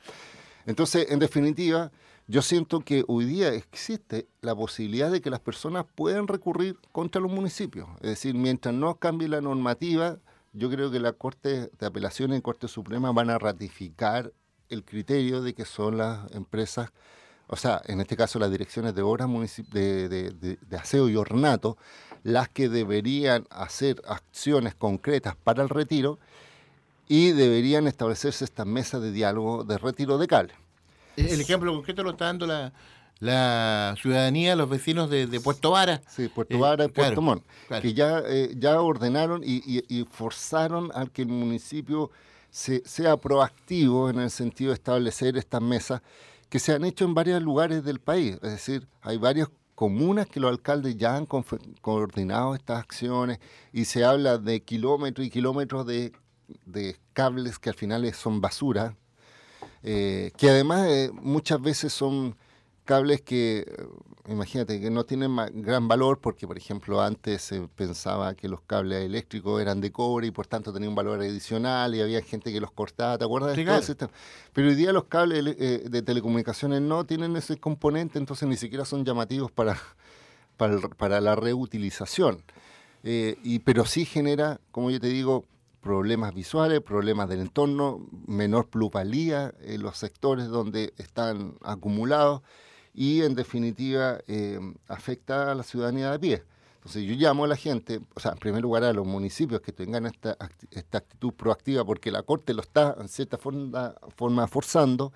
Entonces, 0.65 1.07
en 1.09 1.19
definitiva, 1.19 1.91
yo 2.27 2.41
siento 2.41 2.81
que 2.81 3.03
hoy 3.07 3.25
día 3.25 3.53
existe 3.53 4.27
la 4.41 4.55
posibilidad 4.55 5.09
de 5.09 5.21
que 5.21 5.29
las 5.29 5.39
personas 5.39 5.85
puedan 5.95 6.27
recurrir 6.27 6.77
contra 6.91 7.21
los 7.21 7.31
municipios. 7.31 7.87
Es 8.01 8.09
decir, 8.09 8.35
mientras 8.35 8.75
no 8.75 8.95
cambie 8.95 9.27
la 9.27 9.41
normativa, 9.41 10.19
yo 10.53 10.69
creo 10.69 10.91
que 10.91 10.99
la 10.99 11.13
Corte 11.13 11.71
de 11.77 11.85
Apelaciones 11.85 12.39
y 12.39 12.41
Corte 12.41 12.67
Suprema 12.67 13.11
van 13.11 13.29
a 13.29 13.37
ratificar 13.37 14.33
el 14.69 14.83
criterio 14.83 15.41
de 15.41 15.53
que 15.53 15.65
son 15.65 15.97
las 15.97 16.31
empresas 16.33 16.91
o 17.47 17.55
sea, 17.55 17.81
en 17.85 18.01
este 18.01 18.17
caso 18.17 18.39
las 18.39 18.51
direcciones 18.51 18.93
de 18.93 19.01
obras 19.01 19.29
de, 19.69 20.09
de, 20.09 20.77
aseo 20.77 21.09
y 21.09 21.15
ornato, 21.15 21.77
las 22.23 22.49
que 22.49 22.67
deberían 22.67 23.47
hacer 23.49 24.01
acciones 24.07 24.75
concretas 24.75 25.35
para 25.35 25.63
el 25.63 25.69
retiro 25.69 26.19
y 27.07 27.31
deberían 27.31 27.87
establecerse 27.87 28.43
estas 28.43 28.65
mesas 28.65 29.01
de 29.01 29.11
diálogo 29.11 29.63
de 29.63 29.77
retiro 29.77 30.17
de 30.17 30.27
cable. 30.27 30.53
El 31.15 31.39
ejemplo 31.39 31.73
concreto 31.73 32.03
lo 32.03 32.11
está 32.11 32.25
dando 32.25 32.45
la, 33.19 33.95
ciudadanía, 33.99 34.55
los 34.55 34.69
vecinos 34.69 35.09
de, 35.09 35.39
Puerto 35.41 35.71
Vara. 35.71 36.01
Sí, 36.09 36.27
Puerto 36.27 36.59
Vara 36.59 36.85
y 36.85 36.89
Puerto 36.89 37.21
Montt, 37.21 37.43
que 37.81 37.93
ya, 37.93 38.21
eh, 38.25 38.53
ya 38.57 38.81
ordenaron 38.81 39.41
y, 39.43 40.05
forzaron 40.11 40.91
al 40.93 41.11
que 41.11 41.21
el 41.21 41.29
municipio 41.29 42.11
sea 42.51 43.17
proactivo 43.17 44.09
en 44.09 44.19
el 44.19 44.29
sentido 44.29 44.71
de 44.71 44.75
establecer 44.75 45.37
estas 45.37 45.61
mesas 45.61 46.01
que 46.49 46.59
se 46.59 46.73
han 46.73 46.85
hecho 46.85 47.05
en 47.05 47.13
varios 47.13 47.41
lugares 47.41 47.83
del 47.83 47.99
país. 47.99 48.35
Es 48.41 48.51
decir, 48.51 48.87
hay 49.01 49.17
varias 49.17 49.49
comunas 49.75 50.27
que 50.27 50.39
los 50.39 50.49
alcaldes 50.49 50.97
ya 50.97 51.15
han 51.15 51.27
coordinado 51.27 52.55
estas 52.55 52.79
acciones 52.79 53.39
y 53.71 53.85
se 53.85 54.03
habla 54.03 54.37
de 54.37 54.61
kilómetros 54.63 55.27
y 55.27 55.29
kilómetros 55.29 55.85
de, 55.85 56.11
cables 57.13 57.59
que 57.59 57.69
al 57.69 57.75
final 57.75 58.11
son 58.13 58.41
basura, 58.41 58.95
eh, 59.83 60.31
que 60.37 60.49
además 60.49 60.87
eh, 60.87 61.11
muchas 61.13 61.61
veces 61.61 61.93
son 61.93 62.35
cables 62.87 63.21
que 63.21 63.65
imagínate 64.27 64.79
que 64.79 64.89
no 64.89 65.05
tienen 65.05 65.35
gran 65.53 65.87
valor 65.87 66.19
porque, 66.19 66.47
por 66.47 66.57
ejemplo, 66.57 67.01
antes 67.01 67.41
se 67.41 67.61
pensaba 67.67 68.35
que 68.35 68.47
los 68.49 68.61
cables 68.61 69.05
eléctricos 69.05 69.61
eran 69.61 69.79
de 69.79 69.91
cobre 69.91 70.27
y 70.27 70.31
por 70.31 70.47
tanto 70.47 70.73
tenían 70.73 70.89
un 70.89 70.95
valor 70.95 71.19
adicional 71.21 71.95
y 71.95 72.01
había 72.01 72.21
gente 72.21 72.51
que 72.51 72.59
los 72.59 72.71
cortaba, 72.71 73.17
¿te 73.17 73.25
acuerdas 73.25 73.55
de 73.55 73.63
esto? 73.63 74.09
Pero 74.53 74.67
hoy 74.67 74.75
día 74.75 74.91
los 74.91 75.05
cables 75.05 75.55
eh, 75.59 75.85
de 75.89 76.01
telecomunicaciones 76.01 76.81
no 76.81 77.05
tienen 77.05 77.35
ese 77.35 77.57
componente, 77.57 78.19
entonces 78.19 78.47
ni 78.47 78.57
siquiera 78.57 78.85
son 78.85 79.05
llamativos 79.05 79.51
para, 79.51 79.77
para, 80.97 81.21
la 81.21 81.35
reutilización. 81.35 82.43
Eh, 83.03 83.37
y, 83.43 83.59
pero 83.59 83.85
sí 83.85 84.05
genera, 84.05 84.59
como 84.71 84.91
yo 84.91 84.99
te 84.99 85.07
digo, 85.07 85.45
problemas 85.81 86.33
visuales, 86.33 86.81
problemas 86.81 87.29
del 87.29 87.41
entorno, 87.41 88.05
menor 88.25 88.67
plusvalía 88.67 89.53
en 89.61 89.83
los 89.83 89.97
sectores 89.97 90.47
donde 90.47 90.93
están 90.97 91.55
acumulados 91.61 92.41
y 92.97 93.21
en 93.21 93.35
definitiva 93.35 94.17
eh, 94.27 94.59
afecta 94.87 95.51
a 95.51 95.55
la 95.55 95.61
ciudadanía 95.61 96.09
de 96.09 96.15
a 96.15 96.19
pie. 96.19 96.43
Entonces 96.77 97.03
yo 97.03 97.13
llamo 97.13 97.45
a 97.45 97.47
la 97.47 97.55
gente, 97.55 98.01
o 98.15 98.19
sea, 98.19 98.31
en 98.31 98.39
primer 98.39 98.63
lugar 98.63 98.83
a 98.83 98.91
los 98.91 99.05
municipios 99.05 99.61
que 99.61 99.71
tengan 99.71 100.07
esta, 100.07 100.35
esta 100.71 100.97
actitud 100.97 101.31
proactiva, 101.33 101.85
porque 101.85 102.11
la 102.11 102.23
Corte 102.23 102.55
lo 102.55 102.61
está 102.63 102.95
en 102.99 103.07
cierta 103.07 103.37
forma, 103.37 103.93
forma 104.15 104.47
forzando, 104.47 105.13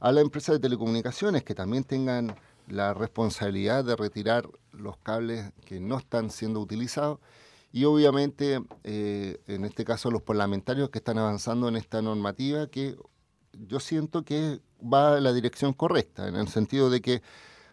a 0.00 0.12
la 0.12 0.20
empresa 0.20 0.52
de 0.52 0.58
telecomunicaciones 0.58 1.44
que 1.44 1.54
también 1.54 1.84
tengan 1.84 2.36
la 2.68 2.92
responsabilidad 2.92 3.84
de 3.84 3.96
retirar 3.96 4.46
los 4.72 4.98
cables 4.98 5.50
que 5.64 5.80
no 5.80 5.96
están 5.96 6.28
siendo 6.28 6.60
utilizados 6.60 7.20
y 7.72 7.84
obviamente 7.84 8.62
eh, 8.82 9.38
en 9.46 9.64
este 9.64 9.86
caso 9.86 10.10
los 10.10 10.20
parlamentarios 10.20 10.90
que 10.90 10.98
están 10.98 11.16
avanzando 11.16 11.68
en 11.68 11.76
esta 11.76 12.02
normativa 12.02 12.66
que 12.66 12.96
yo 13.52 13.80
siento 13.80 14.24
que 14.24 14.60
va 14.84 15.18
en 15.18 15.24
la 15.24 15.32
dirección 15.32 15.72
correcta, 15.72 16.28
en 16.28 16.36
el 16.36 16.48
sentido 16.48 16.90
de 16.90 17.00
que 17.00 17.22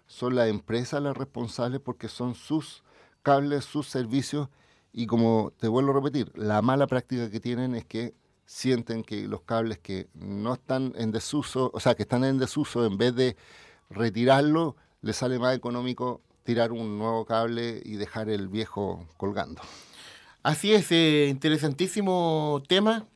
son 0.08 0.36
las 0.36 0.50
empresas 0.50 1.02
las 1.02 1.16
responsables 1.16 1.80
porque 1.80 2.08
son 2.08 2.36
sus 2.36 2.84
cables, 3.24 3.66
sus 3.66 3.88
servicios, 3.88 4.50
y 4.94 5.08
como 5.08 5.54
te 5.58 5.68
vuelvo 5.68 5.92
a 5.92 5.96
repetir, 5.96 6.32
la 6.36 6.62
mala 6.62 6.88
práctica 6.88 7.30
que 7.30 7.40
tienen 7.40 7.76
es 7.76 7.86
que 7.86 8.14
sienten 8.46 9.04
que 9.04 9.28
los 9.28 9.42
cables 9.44 9.80
que 9.80 10.10
no 10.14 10.54
están 10.54 10.94
en 10.98 11.12
desuso, 11.12 11.72
o 11.74 11.80
sea, 11.80 11.96
que 11.96 12.04
están 12.04 12.26
en 12.26 12.38
desuso, 12.38 12.86
en 12.86 12.98
vez 12.98 13.16
de 13.16 13.38
retirarlo, 13.90 14.76
les 15.02 15.16
sale 15.16 15.40
más 15.40 15.56
económico 15.56 16.22
tirar 16.44 16.72
un 16.72 16.98
nuevo 16.98 17.26
cable 17.26 17.82
y 17.86 17.96
dejar 17.96 18.30
el 18.30 18.50
viejo 18.50 19.08
colgando. 19.16 19.62
Así 20.44 20.74
es, 20.74 20.92
eh, 20.92 21.28
interesantísimo 21.30 22.62
tema, 22.68 23.08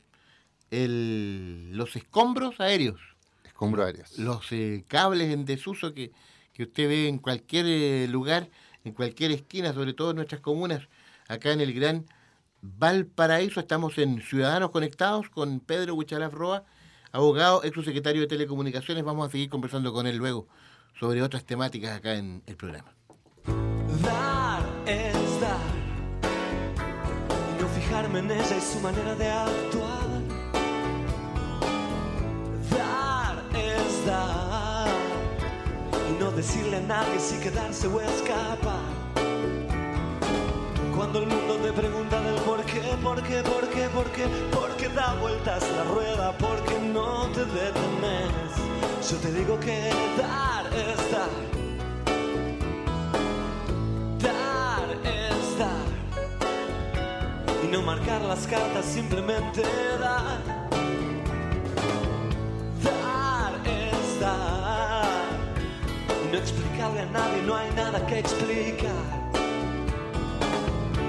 los 0.70 1.96
escombros 1.96 2.60
aéreos. 2.60 3.15
Aéreos. 3.60 4.18
Los 4.18 4.52
eh, 4.52 4.84
cables 4.88 5.32
en 5.32 5.44
desuso 5.44 5.94
que, 5.94 6.12
que, 6.52 6.64
usted 6.64 6.88
ve 6.88 7.08
en 7.08 7.18
cualquier 7.18 7.66
eh, 7.66 8.06
lugar, 8.08 8.48
en 8.84 8.92
cualquier 8.92 9.32
esquina, 9.32 9.72
sobre 9.72 9.94
todo 9.94 10.10
en 10.10 10.16
nuestras 10.16 10.40
comunas, 10.40 10.88
acá 11.28 11.52
en 11.52 11.60
el 11.60 11.72
Gran 11.72 12.06
Valparaíso. 12.62 13.60
Estamos 13.60 13.98
en 13.98 14.22
Ciudadanos 14.22 14.70
Conectados 14.70 15.28
con 15.30 15.60
Pedro 15.60 15.94
Huchalaf 15.94 16.32
Roa, 16.32 16.64
abogado, 17.12 17.64
ex 17.64 17.74
secretario 17.84 18.22
de 18.22 18.26
Telecomunicaciones. 18.26 19.04
Vamos 19.04 19.28
a 19.28 19.30
seguir 19.30 19.48
conversando 19.48 19.92
con 19.92 20.06
él 20.06 20.16
luego 20.16 20.46
sobre 20.98 21.22
otras 21.22 21.44
temáticas 21.44 21.96
acá 21.96 22.14
en 22.14 22.42
el 22.46 22.56
programa. 22.56 22.92
Dar 24.02 24.62
es 24.86 25.40
dar. 25.40 25.58
no 27.60 27.68
fijarme 27.68 28.18
en 28.20 28.30
ella 28.30 28.56
y 28.56 28.60
su 28.60 28.80
manera 28.80 29.14
de 29.14 29.28
actuar. 29.28 29.85
Y 36.08 36.12
no 36.20 36.30
decirle 36.30 36.76
a 36.76 36.80
nadie 36.80 37.18
si 37.18 37.38
quedarse 37.40 37.88
o 37.88 38.00
escapar. 38.00 38.78
Cuando 40.94 41.18
el 41.18 41.26
mundo 41.26 41.56
te 41.56 41.72
pregunta 41.72 42.20
del 42.20 42.36
por 42.42 42.64
qué, 42.64 42.82
por 43.02 43.20
qué, 43.22 43.42
por 43.42 43.68
qué, 43.68 43.88
por 43.88 44.04
qué, 44.12 44.26
porque 44.52 44.88
da 44.90 45.14
vueltas 45.14 45.64
la 45.76 45.84
rueda, 45.92 46.36
porque 46.38 46.78
no 46.78 47.26
te 47.34 47.44
detenes. 47.46 48.52
Yo 49.10 49.16
te 49.18 49.32
digo 49.32 49.58
que 49.58 49.90
dar 50.16 50.66
es 50.72 51.10
dar. 51.10 51.30
Dar 54.22 54.88
es 55.04 55.58
dar. 55.58 55.86
Y 57.64 57.66
no 57.66 57.82
marcar 57.82 58.22
las 58.22 58.46
cartas, 58.46 58.84
simplemente. 58.84 59.62
Dar 60.00 60.55
no 66.32 66.38
explicarle 66.38 67.00
a 67.00 67.06
nadie, 67.06 67.42
no 67.42 67.56
hay 67.56 67.70
nada 67.74 68.04
que 68.06 68.18
explicar. 68.18 68.90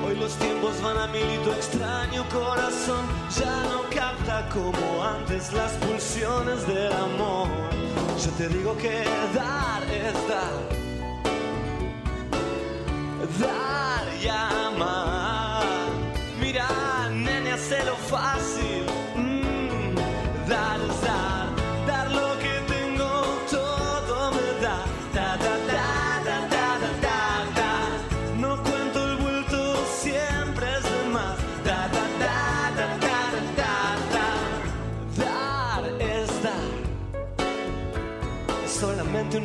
Hoy 0.06 0.16
los 0.16 0.36
tiempos 0.36 0.82
van 0.82 0.98
a 0.98 1.08
mil 1.08 1.26
y 1.26 1.38
tu 1.44 1.52
extraño 1.52 2.24
corazón 2.30 3.06
ya 3.38 3.64
no 3.72 3.84
capta 3.90 4.48
como 4.50 5.04
antes 5.04 5.52
las 5.54 5.72
pulsiones 5.74 6.68
del 6.68 6.94
amor. 6.94 7.48
Yo 8.24 8.32
te 8.32 8.48
digo 8.50 8.78
que 8.78 9.04
dar 9.34 9.84
es 9.84 10.14
dar. 10.28 10.67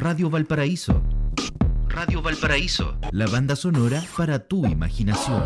Radio 0.00 0.30
Valparaíso. 0.30 1.02
Radio 1.88 2.22
Valparaíso. 2.22 2.96
La 3.10 3.26
banda 3.26 3.56
sonora 3.56 4.00
para 4.16 4.38
tu 4.38 4.64
imaginación. 4.64 5.42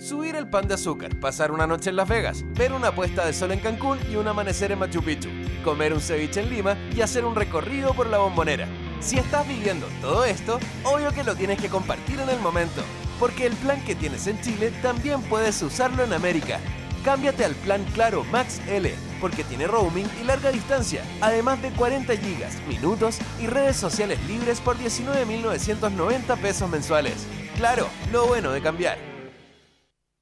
Subir 0.00 0.34
el 0.34 0.48
pan 0.48 0.66
de 0.66 0.72
azúcar, 0.72 1.20
pasar 1.20 1.52
una 1.52 1.66
noche 1.66 1.90
en 1.90 1.96
Las 1.96 2.08
Vegas, 2.08 2.42
ver 2.56 2.72
una 2.72 2.94
puesta 2.94 3.26
de 3.26 3.34
sol 3.34 3.52
en 3.52 3.60
Cancún 3.60 3.98
y 4.10 4.16
un 4.16 4.26
amanecer 4.26 4.72
en 4.72 4.78
Machu 4.78 5.02
Picchu, 5.02 5.28
comer 5.62 5.92
un 5.92 6.00
ceviche 6.00 6.40
en 6.40 6.48
Lima 6.48 6.78
y 6.96 7.02
hacer 7.02 7.26
un 7.26 7.34
recorrido 7.34 7.92
por 7.92 8.06
la 8.06 8.16
bombonera. 8.16 8.66
Si 9.00 9.18
estás 9.18 9.46
viviendo 9.46 9.86
todo 10.00 10.24
esto, 10.24 10.58
obvio 10.82 11.12
que 11.12 11.24
lo 11.24 11.36
tienes 11.36 11.60
que 11.60 11.68
compartir 11.68 12.20
en 12.20 12.30
el 12.30 12.40
momento, 12.40 12.82
porque 13.20 13.44
el 13.44 13.52
plan 13.56 13.84
que 13.84 13.94
tienes 13.94 14.26
en 14.28 14.40
Chile 14.40 14.72
también 14.80 15.20
puedes 15.24 15.60
usarlo 15.60 16.02
en 16.02 16.14
América. 16.14 16.58
Cámbiate 17.04 17.44
al 17.44 17.54
plan 17.54 17.84
Claro 17.92 18.24
Max 18.32 18.62
L, 18.66 18.94
porque 19.24 19.42
tiene 19.42 19.66
roaming 19.66 20.06
y 20.20 20.24
larga 20.24 20.52
distancia, 20.52 21.02
además 21.22 21.62
de 21.62 21.70
40 21.70 22.14
gigas, 22.18 22.60
minutos 22.68 23.16
y 23.40 23.46
redes 23.46 23.74
sociales 23.74 24.18
libres 24.28 24.60
por 24.60 24.76
19.990 24.76 26.38
pesos 26.42 26.68
mensuales. 26.68 27.26
Claro, 27.56 27.88
lo 28.12 28.26
bueno 28.26 28.52
de 28.52 28.60
cambiar. 28.60 28.98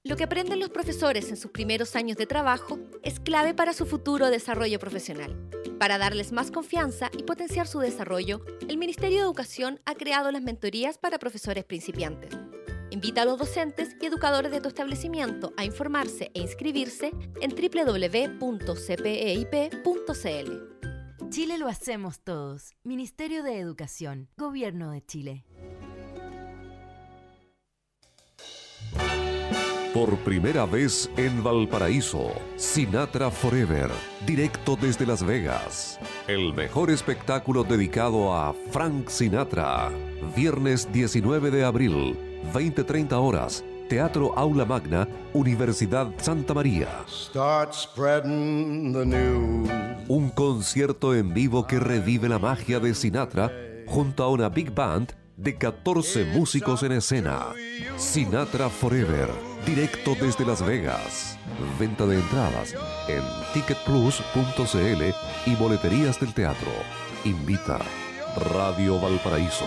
Lo 0.04 0.14
que 0.14 0.22
aprenden 0.22 0.60
los 0.60 0.70
profesores 0.70 1.30
en 1.30 1.36
sus 1.36 1.50
primeros 1.50 1.96
años 1.96 2.16
de 2.16 2.28
trabajo 2.28 2.78
es 3.02 3.18
clave 3.18 3.54
para 3.54 3.72
su 3.72 3.86
futuro 3.86 4.30
desarrollo 4.30 4.78
profesional. 4.78 5.36
Para 5.80 5.98
darles 5.98 6.30
más 6.30 6.52
confianza 6.52 7.10
y 7.18 7.24
potenciar 7.24 7.66
su 7.66 7.80
desarrollo, 7.80 8.44
el 8.68 8.78
Ministerio 8.78 9.18
de 9.18 9.24
Educación 9.24 9.80
ha 9.84 9.96
creado 9.96 10.30
las 10.30 10.42
mentorías 10.42 10.96
para 10.96 11.18
profesores 11.18 11.64
principiantes. 11.64 12.30
Invita 12.92 13.22
a 13.22 13.24
los 13.24 13.38
docentes 13.38 13.96
y 14.02 14.04
educadores 14.04 14.52
de 14.52 14.60
tu 14.60 14.68
establecimiento 14.68 15.54
a 15.56 15.64
informarse 15.64 16.30
e 16.34 16.40
inscribirse 16.40 17.12
en 17.40 17.50
www.cpeip.cl. 17.50 18.50
Chile 21.30 21.56
lo 21.56 21.68
hacemos 21.68 22.20
todos. 22.20 22.74
Ministerio 22.84 23.42
de 23.42 23.58
Educación. 23.58 24.28
Gobierno 24.36 24.90
de 24.90 25.02
Chile. 25.06 25.46
Por 29.94 30.18
primera 30.18 30.66
vez 30.66 31.10
en 31.16 31.42
Valparaíso, 31.42 32.32
Sinatra 32.56 33.30
Forever, 33.30 33.90
directo 34.26 34.76
desde 34.76 35.06
Las 35.06 35.22
Vegas. 35.22 35.98
El 36.28 36.52
mejor 36.52 36.90
espectáculo 36.90 37.64
dedicado 37.64 38.34
a 38.34 38.54
Frank 38.70 39.08
Sinatra. 39.08 39.90
Viernes 40.34 40.90
19 40.92 41.50
de 41.50 41.64
abril, 41.64 42.16
20-30 42.52 43.12
horas. 43.12 43.64
Teatro 43.88 44.32
Aula 44.36 44.64
Magna, 44.64 45.06
Universidad 45.34 46.08
Santa 46.16 46.54
María. 46.54 46.88
Start 47.06 47.74
spreading 47.74 48.92
the 48.92 49.04
news. 49.04 49.68
Un 50.08 50.30
concierto 50.30 51.14
en 51.14 51.34
vivo 51.34 51.66
que 51.66 51.78
revive 51.78 52.28
la 52.28 52.38
magia 52.38 52.80
de 52.80 52.94
Sinatra 52.94 53.52
junto 53.86 54.22
a 54.22 54.30
una 54.30 54.48
big 54.48 54.74
band 54.74 55.12
de 55.36 55.56
14 55.56 56.24
músicos 56.24 56.82
en 56.82 56.92
escena. 56.92 57.48
Sinatra 57.96 58.68
Forever, 58.68 59.28
directo 59.66 60.14
desde 60.20 60.46
Las 60.46 60.64
Vegas. 60.64 61.38
Venta 61.78 62.06
de 62.06 62.18
entradas 62.18 62.74
en 63.08 63.22
ticketplus.cl 63.52 65.02
y 65.50 65.54
boleterías 65.56 66.18
del 66.20 66.32
teatro. 66.32 66.70
Invita 67.24 67.78
Radio 68.36 69.00
Valparaíso. 69.00 69.66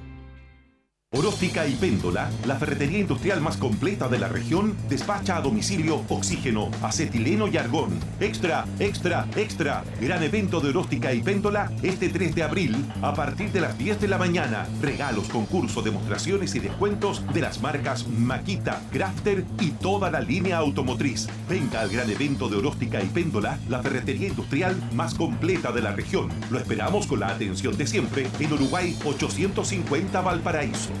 Oróstica 1.13 1.67
y 1.67 1.75
Péndola, 1.75 2.31
la 2.45 2.55
ferretería 2.55 2.99
industrial 2.99 3.41
más 3.41 3.57
completa 3.57 4.07
de 4.07 4.17
la 4.17 4.29
región, 4.29 4.77
despacha 4.87 5.35
a 5.35 5.41
domicilio 5.41 6.05
oxígeno, 6.07 6.71
acetileno 6.81 7.49
y 7.49 7.57
argón. 7.57 7.99
Extra, 8.21 8.65
extra, 8.79 9.27
extra. 9.35 9.83
Gran 9.99 10.23
evento 10.23 10.61
de 10.61 10.69
Oróstica 10.69 11.13
y 11.13 11.21
Péndola 11.21 11.69
este 11.83 12.07
3 12.07 12.33
de 12.33 12.43
abril 12.43 12.85
a 13.01 13.13
partir 13.13 13.51
de 13.51 13.59
las 13.59 13.77
10 13.77 13.99
de 13.99 14.07
la 14.07 14.17
mañana. 14.17 14.65
Regalos, 14.81 15.27
concursos, 15.27 15.83
demostraciones 15.83 16.55
y 16.55 16.59
descuentos 16.59 17.21
de 17.33 17.41
las 17.41 17.59
marcas 17.59 18.07
Maquita, 18.07 18.81
Crafter 18.93 19.43
y 19.59 19.71
toda 19.71 20.11
la 20.11 20.21
línea 20.21 20.59
automotriz. 20.59 21.27
Venga 21.49 21.81
al 21.81 21.89
gran 21.89 22.09
evento 22.09 22.47
de 22.47 22.55
Oróstica 22.55 23.03
y 23.03 23.07
Péndola, 23.07 23.59
la 23.67 23.83
ferretería 23.83 24.29
industrial 24.29 24.77
más 24.93 25.13
completa 25.15 25.73
de 25.73 25.81
la 25.81 25.91
región. 25.91 26.29
Lo 26.49 26.57
esperamos 26.57 27.05
con 27.05 27.19
la 27.19 27.27
atención 27.27 27.75
de 27.75 27.85
siempre 27.85 28.27
en 28.39 28.53
Uruguay 28.53 28.97
850 29.03 30.21
Valparaíso. 30.21 31.00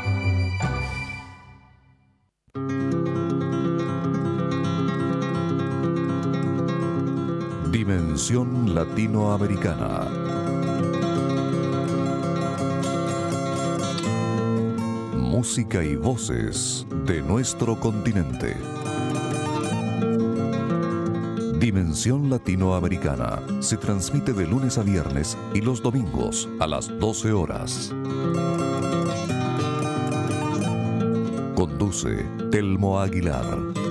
Dimensión 7.71 8.75
Latinoamericana. 8.75 10.05
Música 15.15 15.81
y 15.81 15.95
voces 15.95 16.85
de 17.05 17.21
nuestro 17.21 17.79
continente. 17.79 18.57
Dimensión 21.59 22.29
Latinoamericana 22.29 23.41
se 23.61 23.77
transmite 23.77 24.33
de 24.33 24.47
lunes 24.47 24.77
a 24.77 24.83
viernes 24.83 25.37
y 25.53 25.61
los 25.61 25.81
domingos 25.81 26.49
a 26.59 26.67
las 26.67 26.89
12 26.99 27.31
horas. 27.31 27.93
Conduce 31.55 32.25
Telmo 32.51 32.99
Aguilar. 32.99 33.90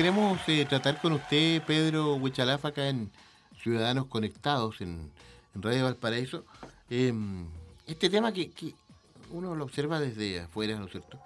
Queremos 0.00 0.40
eh, 0.48 0.64
tratar 0.66 0.98
con 0.98 1.12
usted, 1.12 1.62
Pedro 1.66 2.14
Huichalaf, 2.14 2.64
acá 2.64 2.88
en 2.88 3.10
Ciudadanos 3.62 4.06
Conectados, 4.06 4.80
en, 4.80 5.10
en 5.54 5.62
Radio 5.62 5.84
Valparaíso. 5.84 6.46
eh, 6.88 7.12
este 7.86 8.08
tema 8.08 8.32
que, 8.32 8.50
uno 9.30 9.54
lo 9.54 9.62
observa 9.62 10.00
desde 10.00 10.40
afuera, 10.40 10.78
¿no 10.78 10.86
es 10.86 10.92
cierto? 10.92 11.20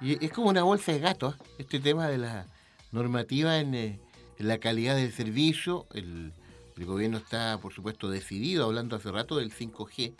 Y 0.00 0.24
es 0.24 0.32
como 0.32 0.48
una 0.48 0.64
bolsa 0.64 0.90
de 0.90 0.98
gato, 0.98 1.30
¿eh? 1.30 1.44
este 1.58 1.78
tema 1.78 2.08
de 2.08 2.18
la 2.18 2.48
normativa 2.90 3.60
en, 3.60 3.76
eh, 3.76 4.00
la 4.38 4.58
calidad 4.58 4.96
del 4.96 5.12
servicio. 5.12 5.86
El, 5.94 6.32
gobierno 6.76 7.18
está, 7.18 7.60
por 7.60 7.72
supuesto, 7.72 8.10
decidido, 8.10 8.64
hablando 8.64 8.96
hace 8.96 9.12
rato 9.12 9.36
del 9.36 9.52
5G. 9.52 10.12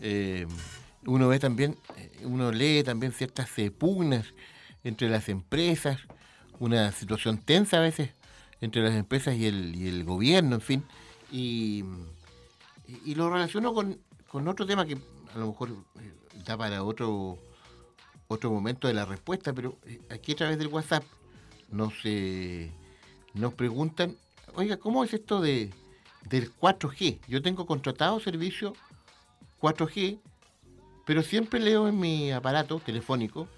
Eh, 0.00 0.46
uno 1.06 1.28
ve 1.28 1.38
también, 1.38 1.78
eh, 1.96 2.10
uno 2.24 2.52
lee 2.52 2.82
también 2.82 3.12
ciertas 3.12 3.48
pugnas 3.78 4.34
entre 4.84 5.08
las 5.08 5.30
empresas, 5.30 5.98
una 6.58 6.92
situación 6.92 7.38
tensa 7.38 7.78
a 7.78 7.80
veces 7.80 8.10
entre 8.60 8.82
las 8.82 8.94
empresas 8.94 9.36
y 9.36 9.46
el, 9.46 9.74
y 9.76 9.88
el 9.88 10.04
gobierno, 10.04 10.56
en 10.56 10.60
fin. 10.60 10.84
Y, 11.30 11.84
y 13.04 13.14
lo 13.14 13.30
relaciono 13.30 13.74
con, 13.74 13.98
con 14.28 14.48
otro 14.48 14.66
tema 14.66 14.86
que 14.86 14.98
a 15.34 15.38
lo 15.38 15.48
mejor 15.48 15.70
eh, 16.00 16.12
da 16.44 16.56
para 16.56 16.82
otro 16.82 17.38
otro 18.28 18.50
momento 18.50 18.86
de 18.86 18.94
la 18.94 19.06
respuesta, 19.06 19.52
pero 19.52 19.78
eh, 19.86 20.00
aquí 20.10 20.32
a 20.32 20.36
través 20.36 20.58
del 20.58 20.68
WhatsApp 20.68 21.02
nos, 21.70 21.94
eh, 22.04 22.70
nos 23.34 23.54
preguntan, 23.54 24.16
oiga, 24.54 24.76
¿cómo 24.76 25.02
es 25.02 25.14
esto 25.14 25.40
de, 25.40 25.72
del 26.28 26.54
4G? 26.54 27.20
Yo 27.26 27.42
tengo 27.42 27.66
contratado 27.66 28.20
servicio 28.20 28.74
4G, 29.60 30.20
pero 31.06 31.22
siempre 31.22 31.58
leo 31.58 31.88
en 31.88 31.98
mi 31.98 32.30
aparato 32.30 32.78
telefónico 32.80 33.48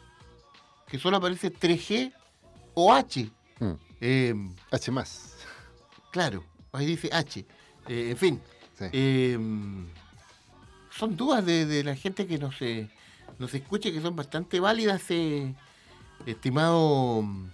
que 0.86 0.98
solo 0.98 1.16
aparece 1.16 1.52
3G 1.52 2.12
o 2.74 2.92
H. 2.92 3.30
Mm. 3.58 3.72
Eh, 4.00 4.34
H 4.70 4.90
más. 4.90 5.34
Claro, 6.10 6.44
ahí 6.72 6.86
dice 6.86 7.08
H. 7.12 7.44
Eh, 7.88 8.10
en 8.10 8.16
fin, 8.16 8.40
Sí. 8.78 8.86
eh, 8.92 9.38
son 10.90 11.16
dudas 11.16 11.44
de, 11.44 11.66
de 11.66 11.84
la 11.84 11.94
gente 11.94 12.26
que 12.26 12.38
nos, 12.38 12.54
nos 13.38 13.54
escucha 13.54 13.90
que 13.90 14.00
son 14.00 14.16
bastante 14.16 14.58
válidas, 14.60 15.02
eh, 15.10 15.54
estimado 16.26 17.22
mm, 17.22 17.48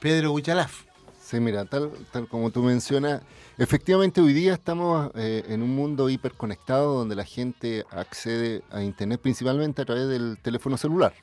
Pedro 0.00 0.32
Huichalaf. 0.32 0.84
Sí, 1.22 1.40
mira, 1.40 1.64
tal, 1.64 1.90
tal 2.10 2.28
como 2.28 2.50
tú 2.50 2.62
mencionas, 2.62 3.22
efectivamente 3.56 4.20
hoy 4.20 4.32
día 4.34 4.52
estamos 4.54 5.10
eh, 5.14 5.44
en 5.48 5.62
un 5.62 5.74
mundo 5.74 6.10
hiperconectado 6.10 6.94
donde 6.98 7.14
la 7.14 7.24
gente 7.24 7.84
accede 7.90 8.62
a 8.70 8.82
Internet 8.82 9.20
principalmente 9.22 9.80
a 9.82 9.84
través 9.86 10.08
del 10.08 10.36
teléfono 10.42 10.76
celular, 10.76 11.14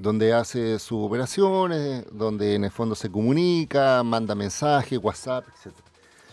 donde 0.00 0.32
hace 0.32 0.78
sus 0.78 0.98
operaciones, 1.06 2.04
donde 2.10 2.54
en 2.54 2.64
el 2.64 2.70
fondo 2.70 2.94
se 2.94 3.10
comunica, 3.10 4.02
manda 4.02 4.34
mensajes, 4.34 4.98
WhatsApp, 5.02 5.44
etc. 5.48 5.74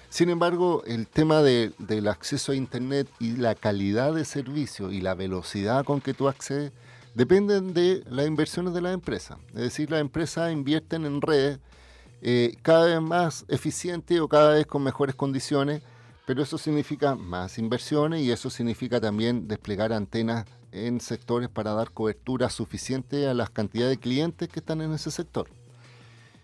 Sin 0.10 0.30
embargo, 0.30 0.84
el 0.88 1.06
tema 1.08 1.42
de- 1.42 1.74
del 1.78 2.08
acceso 2.08 2.54
a 2.54 2.56
Internet 2.56 3.10
y 3.20 3.36
la 3.36 3.56
calidad 3.56 4.14
de 4.14 4.24
servicio 4.24 4.90
y 4.92 5.02
la 5.02 5.16
velocidad 5.16 5.84
con 5.84 6.00
que 6.00 6.14
tú 6.14 6.30
accedes 6.30 6.72
dependen 7.14 7.74
de 7.74 8.04
las 8.10 8.26
inversiones 8.26 8.74
de 8.74 8.82
las 8.82 8.94
empresas. 8.94 9.38
Es 9.50 9.62
decir, 9.62 9.92
las 9.92 10.00
empresas 10.00 10.52
invierten 10.52 11.06
en 11.06 11.22
redes 11.22 11.60
eh, 12.22 12.56
cada 12.62 12.86
vez 12.86 13.02
más 13.02 13.46
eficiente 13.50 14.22
o 14.22 14.28
cada 14.30 14.54
vez 14.54 14.66
con 14.66 14.82
mejores 14.82 15.14
condiciones, 15.14 15.82
pero 16.26 16.42
eso 16.42 16.58
significa 16.58 17.16
más 17.16 17.58
inversiones 17.58 18.22
y 18.22 18.32
eso 18.32 18.50
significa 18.50 19.02
también 19.02 19.48
desplegar 19.48 19.92
antenas 19.94 20.46
en 20.72 21.00
sectores 21.02 21.50
para 21.50 21.74
dar 21.74 21.92
cobertura 21.92 22.50
suficiente 22.50 23.28
a 23.28 23.34
las 23.34 23.50
cantidades 23.50 23.98
de 23.98 24.02
clientes 24.02 24.50
que 24.50 24.60
están 24.60 24.82
en 24.82 24.92
ese 24.94 25.12
sector. 25.12 25.48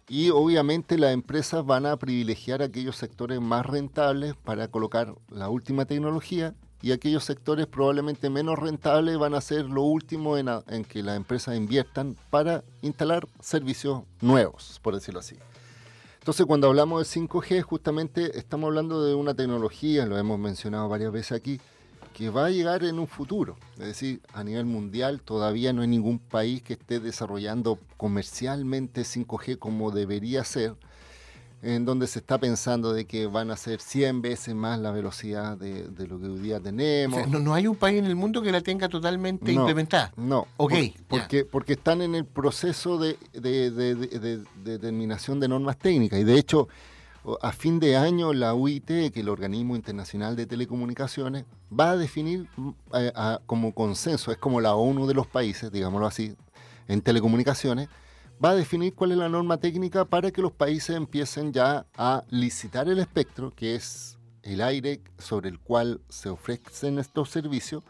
Y 0.09 0.29
obviamente 0.31 0.97
las 0.97 1.13
empresas 1.13 1.65
van 1.65 1.85
a 1.85 1.95
privilegiar 1.97 2.61
aquellos 2.61 2.97
sectores 2.97 3.39
más 3.39 3.65
rentables 3.65 4.35
para 4.35 4.67
colocar 4.67 5.15
la 5.29 5.49
última 5.49 5.85
tecnología 5.85 6.53
y 6.81 6.91
aquellos 6.91 7.23
sectores 7.23 7.65
probablemente 7.67 8.29
menos 8.29 8.59
rentables 8.59 9.17
van 9.17 9.33
a 9.33 9.39
ser 9.41 9.65
lo 9.65 9.83
último 9.83 10.37
en, 10.37 10.49
a- 10.49 10.63
en 10.67 10.83
que 10.83 11.01
las 11.01 11.15
empresas 11.15 11.55
inviertan 11.55 12.17
para 12.29 12.63
instalar 12.81 13.27
servicios 13.39 14.03
nuevos, 14.19 14.79
por 14.83 14.93
decirlo 14.93 15.21
así. 15.21 15.37
Entonces, 16.19 16.45
cuando 16.45 16.67
hablamos 16.67 16.99
de 17.09 17.21
5G, 17.21 17.61
justamente 17.61 18.37
estamos 18.37 18.67
hablando 18.67 19.03
de 19.03 19.13
una 19.13 19.33
tecnología, 19.33 20.05
lo 20.05 20.17
hemos 20.17 20.37
mencionado 20.39 20.87
varias 20.89 21.11
veces 21.13 21.31
aquí, 21.33 21.59
que 22.13 22.29
va 22.29 22.45
a 22.45 22.49
llegar 22.49 22.83
en 22.83 22.99
un 22.99 23.07
futuro. 23.07 23.57
Es 23.73 23.85
decir, 23.87 24.21
a 24.33 24.43
nivel 24.43 24.65
mundial 24.65 25.21
todavía 25.21 25.73
no 25.73 25.81
hay 25.81 25.87
ningún 25.87 26.19
país 26.19 26.61
que 26.61 26.73
esté 26.73 26.99
desarrollando 26.99 27.79
comercialmente 27.97 29.01
5G 29.01 29.57
como 29.59 29.91
debería 29.91 30.43
ser, 30.43 30.75
en 31.61 31.85
donde 31.85 32.07
se 32.07 32.19
está 32.19 32.37
pensando 32.39 32.91
de 32.93 33.05
que 33.05 33.25
van 33.27 33.49
a 33.49 33.55
ser 33.57 33.79
100 33.79 34.21
veces 34.21 34.53
más 34.53 34.79
la 34.79 34.91
velocidad 34.91 35.57
de, 35.57 35.87
de 35.87 36.07
lo 36.07 36.19
que 36.19 36.25
hoy 36.27 36.39
día 36.39 36.57
O 36.57 36.61
tenemos. 36.61 37.17
sea, 37.19 37.27
no, 37.27 37.39
no 37.39 37.53
hay 37.53 37.67
un 37.67 37.75
país 37.77 37.99
en 37.99 38.05
el 38.05 38.15
mundo 38.15 38.41
que 38.41 38.51
la 38.51 38.61
tenga 38.61 38.89
totalmente 38.89 39.53
No, 39.53 39.61
implementada. 39.61 40.11
No. 40.17 40.47
Ok, 40.57 40.73
por- 41.07 41.19
porque, 41.19 41.45
porque 41.45 41.73
están 41.73 42.01
en 42.01 42.15
el 42.15 42.25
proceso 42.25 42.97
de, 42.97 43.17
de- 43.33 43.71
de- 43.71 43.95
de- 43.95 44.19
de- 44.19 44.37
de 44.37 44.45
determinación 44.63 45.39
de 45.39 45.47
normas 45.47 45.77
técnicas. 45.77 46.19
Y 46.19 46.25
de 46.25 46.37
hecho, 46.37 46.59
o- 46.61 46.67
a 47.41 47.51
fin 47.51 47.79
de 47.79 47.95
año, 47.95 48.33
la 48.33 48.53
UIT, 48.53 48.85
que 48.85 49.05
es 49.07 49.17
el 49.17 49.29
Organismo 49.29 49.75
Internacional 49.75 50.35
de 50.35 50.45
Telecomunicaciones, 50.45 51.45
va 51.71 51.91
a 51.91 51.97
definir 51.97 52.47
mm, 52.57 52.71
como 53.45 53.73
consenso, 53.73 54.31
es 54.31 54.37
como 54.37 54.59
la 54.61 54.75
ONU 54.75 55.07
de 55.07 55.13
los 55.13 55.27
países, 55.27 55.71
digámoslo 55.71 56.07
así, 56.07 56.35
en 56.87 57.01
telecomunicaciones, 57.01 57.87
va 58.43 58.51
a 58.51 58.55
definir 58.55 58.93
cuál 58.93 59.13
es 59.13 59.17
la 59.17 59.29
norma 59.29 59.57
técnica 59.57 60.05
para 60.05 60.31
que 60.31 60.41
los 60.41 60.51
países 60.51 60.95
empiecen 60.95 61.53
ya 61.53 61.85
a 61.97 62.23
licitar 62.29 62.89
el 62.89 62.99
espectro, 62.99 63.53
que 63.55 63.75
es 63.75 64.17
el 64.41 64.61
aire 64.61 65.01
sobre 65.17 65.49
el 65.49 65.59
cual 65.59 66.01
se 66.09 66.29
ofrecen 66.29 66.99
estos 66.99 67.29
servicios, 67.29 67.83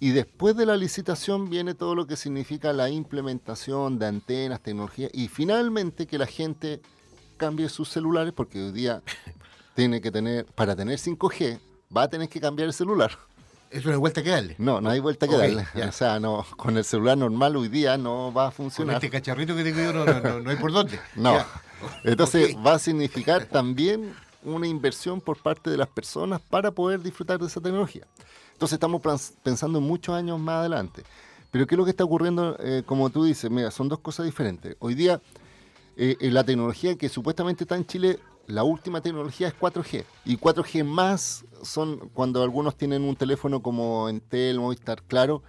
y 0.00 0.10
después 0.10 0.56
de 0.56 0.66
la 0.66 0.76
licitación 0.76 1.50
viene 1.50 1.74
todo 1.74 1.94
lo 1.94 2.06
que 2.06 2.16
significa 2.16 2.72
la 2.72 2.88
implementación 2.90 3.98
de 3.98 4.06
antenas, 4.06 4.60
tecnología 4.60 5.08
y 5.12 5.26
finalmente 5.26 6.06
que 6.06 6.18
la 6.18 6.26
gente 6.26 6.80
cambie 7.38 7.68
sus 7.70 7.88
celulares 7.88 8.34
porque 8.36 8.62
hoy 8.62 8.72
día 8.72 9.02
tiene 9.74 10.02
que 10.02 10.10
tener, 10.10 10.44
para 10.44 10.76
tener 10.76 10.98
5G, 10.98 11.58
va 11.96 12.02
a 12.02 12.08
tener 12.10 12.28
que 12.28 12.40
cambiar 12.40 12.66
el 12.66 12.74
celular. 12.74 13.12
Es 13.70 13.84
una 13.84 13.96
vuelta 13.98 14.22
que 14.22 14.30
darle. 14.30 14.54
No, 14.58 14.80
no 14.80 14.88
hay 14.90 14.98
vuelta 15.00 15.28
que 15.28 15.36
darle. 15.36 15.66
ya. 15.74 15.88
O 15.88 15.92
sea, 15.92 16.18
no, 16.20 16.44
con 16.56 16.76
el 16.76 16.84
celular 16.84 17.16
normal 17.18 17.54
hoy 17.56 17.68
día 17.68 17.96
no 17.98 18.32
va 18.32 18.44
a 18.44 18.46
Con 18.46 18.56
funcionar. 18.56 18.96
este 18.96 19.10
cacharrito 19.10 19.54
que 19.54 19.62
tengo 19.64 19.80
yo 19.80 19.92
no, 19.92 20.04
no, 20.06 20.20
no, 20.20 20.40
no 20.40 20.50
hay 20.50 20.56
por 20.56 20.72
dónde. 20.72 20.98
No. 21.16 21.34
Ya. 21.34 21.46
Entonces 22.04 22.56
va 22.56 22.74
a 22.74 22.78
significar 22.78 23.44
también 23.44 24.14
una 24.42 24.66
inversión 24.66 25.20
por 25.20 25.36
parte 25.38 25.70
de 25.70 25.76
las 25.76 25.88
personas 25.88 26.40
para 26.40 26.70
poder 26.70 27.00
disfrutar 27.02 27.38
de 27.38 27.46
esa 27.46 27.60
tecnología. 27.60 28.06
Entonces 28.52 28.74
estamos 28.74 29.00
pensando 29.42 29.78
en 29.78 29.84
muchos 29.84 30.14
años 30.14 30.40
más 30.40 30.56
adelante. 30.60 31.04
Pero 31.50 31.66
¿qué 31.66 31.74
es 31.74 31.78
lo 31.78 31.84
que 31.84 31.90
está 31.90 32.04
ocurriendo? 32.04 32.56
Eh, 32.60 32.82
como 32.84 33.10
tú 33.10 33.24
dices, 33.24 33.50
mira, 33.50 33.70
son 33.70 33.88
dos 33.88 34.00
cosas 34.00 34.26
diferentes. 34.26 34.76
Hoy 34.80 34.94
día, 34.94 35.20
eh, 35.98 36.30
la 36.30 36.44
tecnología 36.44 36.96
que 36.96 37.08
supuestamente 37.08 37.64
está 37.64 37.76
en 37.76 37.84
Chile, 37.84 38.20
la 38.46 38.62
última 38.62 39.00
tecnología 39.00 39.48
es 39.48 39.54
4G. 39.54 40.04
Y 40.24 40.36
4G 40.36 40.84
más 40.84 41.44
son 41.62 42.08
cuando 42.14 42.42
algunos 42.42 42.76
tienen 42.76 43.02
un 43.02 43.16
teléfono 43.16 43.60
como 43.62 44.08
Entel, 44.08 44.60
Movistar, 44.60 45.02
claro, 45.02 45.42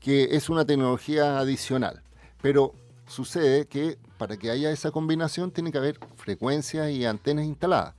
que 0.00 0.34
es 0.34 0.48
una 0.48 0.64
tecnología 0.64 1.38
adicional. 1.38 2.02
Pero 2.40 2.72
sucede 3.06 3.66
que 3.66 3.98
para 4.16 4.38
que 4.38 4.50
haya 4.50 4.70
esa 4.70 4.90
combinación 4.90 5.50
tiene 5.50 5.70
que 5.70 5.78
haber 5.78 5.98
frecuencias 6.16 6.90
y 6.90 7.04
antenas 7.04 7.44
instaladas. 7.44 7.94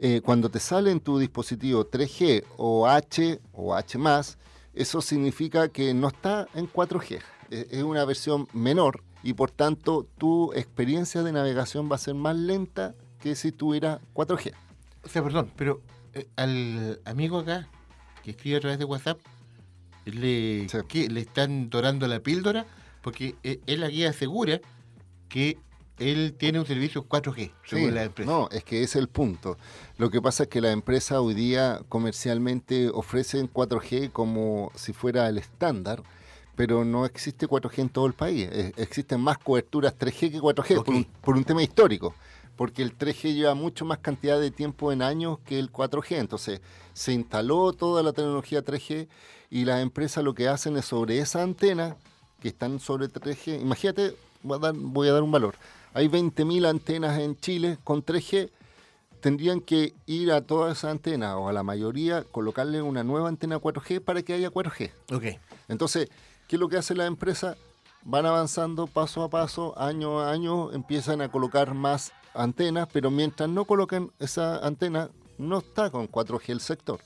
Eh, 0.00 0.20
cuando 0.20 0.50
te 0.50 0.58
sale 0.58 0.90
en 0.90 0.98
tu 0.98 1.20
dispositivo 1.20 1.88
3G 1.88 2.44
o 2.56 2.88
H 2.88 3.40
o 3.52 3.74
H 3.74 3.98
eso 4.74 5.00
significa 5.00 5.68
que 5.68 5.94
no 5.94 6.08
está 6.08 6.48
en 6.54 6.68
4G. 6.68 7.20
Eh, 7.50 7.68
Es 7.70 7.82
una 7.84 8.04
versión 8.04 8.48
menor 8.52 9.02
y 9.24 9.32
por 9.32 9.50
tanto 9.50 10.06
tu 10.18 10.52
experiencia 10.52 11.22
de 11.22 11.32
navegación 11.32 11.90
va 11.90 11.96
a 11.96 11.98
ser 11.98 12.14
más 12.14 12.36
lenta 12.36 12.94
que 13.20 13.34
si 13.34 13.50
tuviera 13.50 14.00
4G. 14.14 14.52
O 15.02 15.08
sea, 15.08 15.22
perdón, 15.22 15.50
pero 15.56 15.80
eh, 16.12 16.28
al 16.36 17.00
amigo 17.06 17.38
acá 17.38 17.68
que 18.22 18.32
escribe 18.32 18.58
a 18.58 18.60
través 18.60 18.78
de 18.78 18.84
WhatsApp, 18.84 19.18
le, 20.04 20.66
¿qué? 20.88 21.08
le 21.08 21.20
están 21.20 21.70
dorando 21.70 22.06
la 22.06 22.20
píldora 22.20 22.66
porque 23.00 23.34
eh, 23.42 23.60
él 23.66 23.82
aquí 23.82 24.04
asegura 24.04 24.60
que 25.28 25.58
él 25.98 26.34
tiene 26.36 26.58
un 26.58 26.66
servicio 26.66 27.06
4G, 27.08 27.52
según 27.64 27.88
Sí, 27.88 27.90
la 27.92 28.04
empresa. 28.04 28.30
No, 28.30 28.48
es 28.50 28.64
que 28.64 28.82
ese 28.82 28.84
es 28.84 28.96
el 28.96 29.08
punto. 29.08 29.56
Lo 29.96 30.10
que 30.10 30.20
pasa 30.20 30.44
es 30.44 30.48
que 30.48 30.60
las 30.60 30.72
empresas 30.72 31.18
hoy 31.18 31.34
día 31.34 31.80
comercialmente 31.88 32.88
ofrecen 32.88 33.50
4G 33.50 34.10
como 34.12 34.70
si 34.74 34.92
fuera 34.92 35.28
el 35.28 35.38
estándar, 35.38 36.02
pero 36.56 36.84
no 36.84 37.04
existe 37.04 37.48
4G 37.48 37.78
en 37.80 37.88
todo 37.88 38.06
el 38.06 38.12
país. 38.12 38.48
Existen 38.76 39.20
más 39.20 39.38
coberturas 39.38 39.96
3G 39.98 40.32
que 40.32 40.40
4G 40.40 40.84
por, 40.84 40.94
un, 40.94 41.04
por 41.04 41.36
un 41.36 41.44
tema 41.44 41.62
histórico, 41.62 42.14
porque 42.56 42.82
el 42.82 42.96
3G 42.96 43.34
lleva 43.34 43.54
mucho 43.54 43.84
más 43.84 43.98
cantidad 43.98 44.40
de 44.40 44.50
tiempo 44.50 44.92
en 44.92 45.02
años 45.02 45.38
que 45.44 45.58
el 45.58 45.72
4G. 45.72 46.16
Entonces 46.16 46.60
se 46.92 47.12
instaló 47.12 47.72
toda 47.72 48.02
la 48.02 48.12
tecnología 48.12 48.64
3G 48.64 49.08
y 49.50 49.64
las 49.64 49.82
empresas 49.82 50.24
lo 50.24 50.34
que 50.34 50.48
hacen 50.48 50.76
es 50.76 50.84
sobre 50.84 51.18
esa 51.18 51.42
antena 51.42 51.96
que 52.40 52.48
están 52.48 52.78
sobre 52.78 53.08
3G. 53.08 53.60
Imagínate, 53.60 54.14
voy 54.42 54.56
a 54.56 54.60
dar, 54.60 54.74
voy 54.74 55.08
a 55.08 55.12
dar 55.12 55.22
un 55.22 55.32
valor. 55.32 55.56
hay 55.92 56.08
20.000 56.08 56.66
antenas 56.68 57.18
en 57.18 57.36
Chile 57.36 57.78
con 57.84 58.04
3G, 58.04 58.50
tendrían 59.20 59.62
que 59.62 59.94
ir 60.04 60.30
a 60.32 60.42
todas 60.42 60.76
esas 60.76 60.90
antenas 60.90 61.34
o 61.36 61.48
a 61.48 61.52
la 61.52 61.62
mayoría 61.62 62.24
colocarle 62.24 62.82
una 62.82 63.02
nueva 63.02 63.28
antena 63.28 63.58
4G 63.58 64.00
para 64.00 64.22
que 64.22 64.34
haya 64.34 64.50
4G. 64.50 64.90
Ok. 65.12 65.40
Entonces, 65.68 66.10
¿qué 66.54 66.56
es 66.56 66.60
lo 66.60 66.68
que 66.68 66.76
hace 66.76 66.94
la 66.94 67.06
empresa? 67.06 67.56
Van 68.04 68.26
avanzando 68.26 68.86
paso 68.86 69.24
a 69.24 69.28
paso, 69.28 69.76
año 69.76 70.20
a 70.20 70.30
año, 70.30 70.70
empiezan 70.70 71.20
a 71.20 71.28
colocar 71.28 71.74
más 71.74 72.12
antenas, 72.32 72.86
pero 72.92 73.10
mientras 73.10 73.48
no 73.48 73.64
coloquen 73.64 74.12
esa 74.20 74.64
antena, 74.64 75.10
no 75.36 75.58
está 75.58 75.90
con 75.90 76.08
4G 76.08 76.50
el 76.50 76.60
sector. 76.60 77.00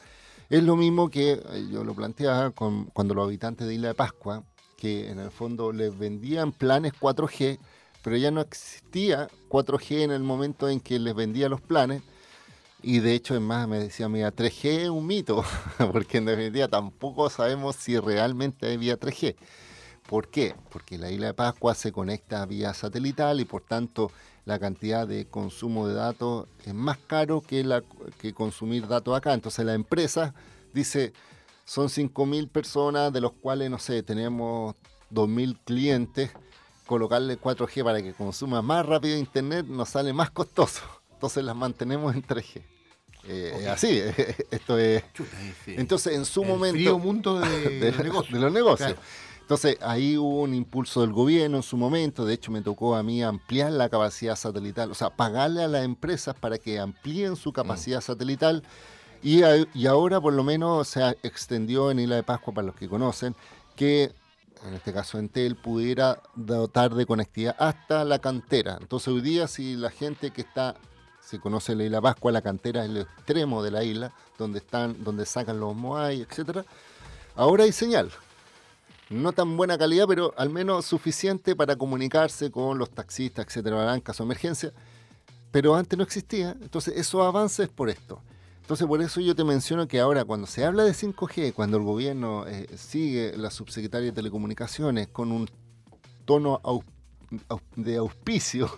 Es 0.50 0.62
lo 0.62 0.76
mismo 0.76 1.08
que 1.08 1.32
eh, 1.32 1.66
yo 1.72 1.82
lo 1.82 1.94
planteaba 1.94 2.50
cuando 2.50 3.14
los 3.14 3.24
habitantes 3.24 3.66
de 3.66 3.72
Isla 3.72 3.88
de 3.88 3.94
Pascua, 3.94 4.44
que 4.76 5.08
en 5.08 5.18
el 5.18 5.30
fondo 5.30 5.72
les 5.72 5.98
vendían 5.98 6.52
planes 6.52 6.92
4G, 7.00 7.58
pero 8.04 8.18
ya 8.18 8.30
no 8.30 8.42
existía 8.42 9.28
4G 9.48 10.02
en 10.02 10.10
el 10.10 10.22
momento 10.22 10.68
en 10.68 10.78
que 10.78 10.98
les 10.98 11.14
vendía 11.14 11.48
los 11.48 11.62
planes. 11.62 12.02
Y 12.82 13.00
de 13.00 13.14
hecho, 13.14 13.34
es 13.34 13.40
más, 13.40 13.66
me 13.66 13.78
decía, 13.78 14.08
mira, 14.08 14.32
3G 14.32 14.64
es 14.82 14.88
un 14.88 15.06
mito, 15.06 15.44
porque 15.92 16.18
en 16.18 16.26
definitiva 16.26 16.68
tampoco 16.68 17.28
sabemos 17.28 17.76
si 17.76 17.98
realmente 17.98 18.72
había 18.72 18.98
3G. 18.98 19.36
¿Por 20.08 20.28
qué? 20.28 20.54
Porque 20.70 20.96
la 20.96 21.10
isla 21.10 21.26
de 21.26 21.34
Pascua 21.34 21.74
se 21.74 21.92
conecta 21.92 22.46
vía 22.46 22.72
satelital 22.72 23.40
y 23.40 23.44
por 23.44 23.62
tanto 23.62 24.10
la 24.46 24.58
cantidad 24.58 25.06
de 25.06 25.26
consumo 25.26 25.86
de 25.86 25.94
datos 25.94 26.48
es 26.64 26.72
más 26.72 26.96
caro 26.96 27.42
que, 27.42 27.82
que 28.18 28.32
consumir 28.32 28.88
datos 28.88 29.14
acá. 29.14 29.34
Entonces 29.34 29.66
la 29.66 29.74
empresa 29.74 30.34
dice, 30.72 31.12
son 31.66 31.88
5.000 31.88 32.48
personas, 32.48 33.12
de 33.12 33.20
los 33.20 33.32
cuales, 33.32 33.70
no 33.70 33.78
sé, 33.78 34.02
tenemos 34.02 34.74
2.000 35.10 35.58
clientes, 35.64 36.30
colocarle 36.86 37.38
4G 37.38 37.84
para 37.84 38.00
que 38.00 38.14
consuma 38.14 38.62
más 38.62 38.86
rápido 38.86 39.18
Internet 39.18 39.66
nos 39.66 39.90
sale 39.90 40.14
más 40.14 40.30
costoso. 40.30 40.80
Entonces 41.18 41.42
las 41.42 41.56
mantenemos 41.56 42.14
en 42.14 42.22
3G. 42.22 42.62
Eh. 43.26 43.66
Así, 43.68 44.00
esto 44.52 44.78
es... 44.78 45.02
Entonces, 45.66 46.14
en 46.14 46.24
su 46.24 46.42
el 46.44 46.48
momento... 46.48 46.74
frío 46.76 46.96
mundo 47.00 47.40
de 47.40 47.90
los 47.90 47.98
negocios. 48.04 48.32
de 48.34 48.38
los 48.38 48.52
negocios. 48.52 48.92
Claro. 48.92 49.02
Entonces, 49.40 49.78
ahí 49.80 50.16
hubo 50.16 50.42
un 50.42 50.54
impulso 50.54 51.00
del 51.00 51.12
gobierno 51.12 51.56
en 51.56 51.64
su 51.64 51.76
momento. 51.76 52.24
De 52.24 52.34
hecho, 52.34 52.52
me 52.52 52.62
tocó 52.62 52.94
a 52.94 53.02
mí 53.02 53.20
ampliar 53.20 53.72
la 53.72 53.88
capacidad 53.88 54.36
satelital, 54.36 54.92
o 54.92 54.94
sea, 54.94 55.10
pagarle 55.10 55.64
a 55.64 55.66
las 55.68 55.84
empresas 55.84 56.36
para 56.36 56.56
que 56.58 56.78
amplíen 56.78 57.34
su 57.34 57.52
capacidad 57.52 58.00
satelital. 58.00 58.62
Y, 59.20 59.42
a- 59.42 59.66
y 59.74 59.86
ahora, 59.86 60.20
por 60.20 60.34
lo 60.34 60.44
menos, 60.44 60.86
se 60.86 61.02
extendió 61.24 61.90
en 61.90 61.98
Isla 61.98 62.14
de 62.14 62.22
Pascua, 62.22 62.54
para 62.54 62.68
los 62.68 62.76
que 62.76 62.88
conocen, 62.88 63.34
que 63.74 64.12
en 64.68 64.74
este 64.74 64.92
caso 64.92 65.18
Entel 65.18 65.56
pudiera 65.56 66.22
dotar 66.36 66.94
de 66.94 67.06
conectividad 67.06 67.56
hasta 67.58 68.04
la 68.04 68.20
cantera. 68.20 68.78
Entonces, 68.80 69.08
hoy 69.08 69.20
día, 69.20 69.48
si 69.48 69.74
la 69.74 69.90
gente 69.90 70.30
que 70.30 70.42
está 70.42 70.76
se 71.28 71.38
conoce 71.38 71.74
la 71.74 71.84
isla 71.84 72.00
Pascua, 72.00 72.32
la 72.32 72.40
cantera 72.42 72.84
es 72.84 72.90
el 72.90 72.96
extremo 72.98 73.62
de 73.62 73.70
la 73.70 73.84
isla, 73.84 74.12
donde 74.38 74.60
están, 74.60 75.04
donde 75.04 75.26
sacan 75.26 75.60
los 75.60 75.74
moai, 75.76 76.22
etcétera. 76.22 76.64
Ahora 77.36 77.64
hay 77.64 77.72
señal. 77.72 78.10
No 79.10 79.32
tan 79.32 79.56
buena 79.56 79.76
calidad, 79.78 80.06
pero 80.06 80.32
al 80.36 80.50
menos 80.50 80.84
suficiente 80.84 81.56
para 81.56 81.76
comunicarse 81.76 82.50
con 82.50 82.78
los 82.78 82.90
taxistas, 82.90 83.46
etcétera, 83.46 83.94
en 83.94 84.00
caso 84.00 84.22
de 84.22 84.26
emergencia. 84.28 84.72
Pero 85.50 85.74
antes 85.74 85.96
no 85.96 86.04
existía. 86.04 86.56
Entonces, 86.60 86.94
esos 86.96 87.22
avances 87.26 87.68
por 87.68 87.88
esto. 87.88 88.20
Entonces, 88.60 88.86
por 88.86 89.00
eso 89.00 89.20
yo 89.22 89.34
te 89.34 89.44
menciono 89.44 89.88
que 89.88 89.98
ahora, 89.98 90.24
cuando 90.26 90.46
se 90.46 90.62
habla 90.64 90.84
de 90.84 90.92
5G, 90.92 91.54
cuando 91.54 91.78
el 91.78 91.84
gobierno 91.84 92.46
eh, 92.46 92.68
sigue 92.76 93.34
la 93.36 93.50
subsecretaria 93.50 94.06
de 94.10 94.12
Telecomunicaciones 94.12 95.08
con 95.08 95.32
un 95.32 95.48
tono 96.26 96.60
au- 96.62 96.82
au- 96.82 96.84
de 97.76 97.96
auspicio 97.96 98.70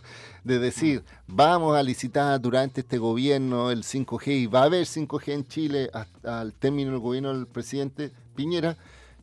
de 0.45 0.59
decir 0.59 1.05
vamos 1.27 1.77
a 1.77 1.83
licitar 1.83 2.41
durante 2.41 2.81
este 2.81 2.99
gobierno 2.99 3.71
el 3.71 3.85
5G 3.85 4.27
y 4.29 4.47
va 4.47 4.63
a 4.63 4.65
haber 4.65 4.87
5G 4.87 5.33
en 5.33 5.47
Chile 5.47 5.91
hasta 5.93 6.43
el 6.43 6.53
término 6.55 6.91
del 6.91 7.01
gobierno 7.01 7.33
del 7.33 7.47
presidente 7.47 8.11
Piñera, 8.35 8.77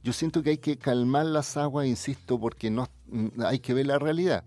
yo 0.03 0.13
siento 0.13 0.43
que 0.43 0.51
hay 0.51 0.57
que 0.57 0.77
calmar 0.77 1.25
las 1.25 1.57
aguas, 1.57 1.87
insisto, 1.87 2.39
porque 2.39 2.69
no 2.69 2.87
mm, 3.07 3.41
hay 3.43 3.59
que 3.59 3.73
ver 3.73 3.87
la 3.87 3.99
realidad. 3.99 4.43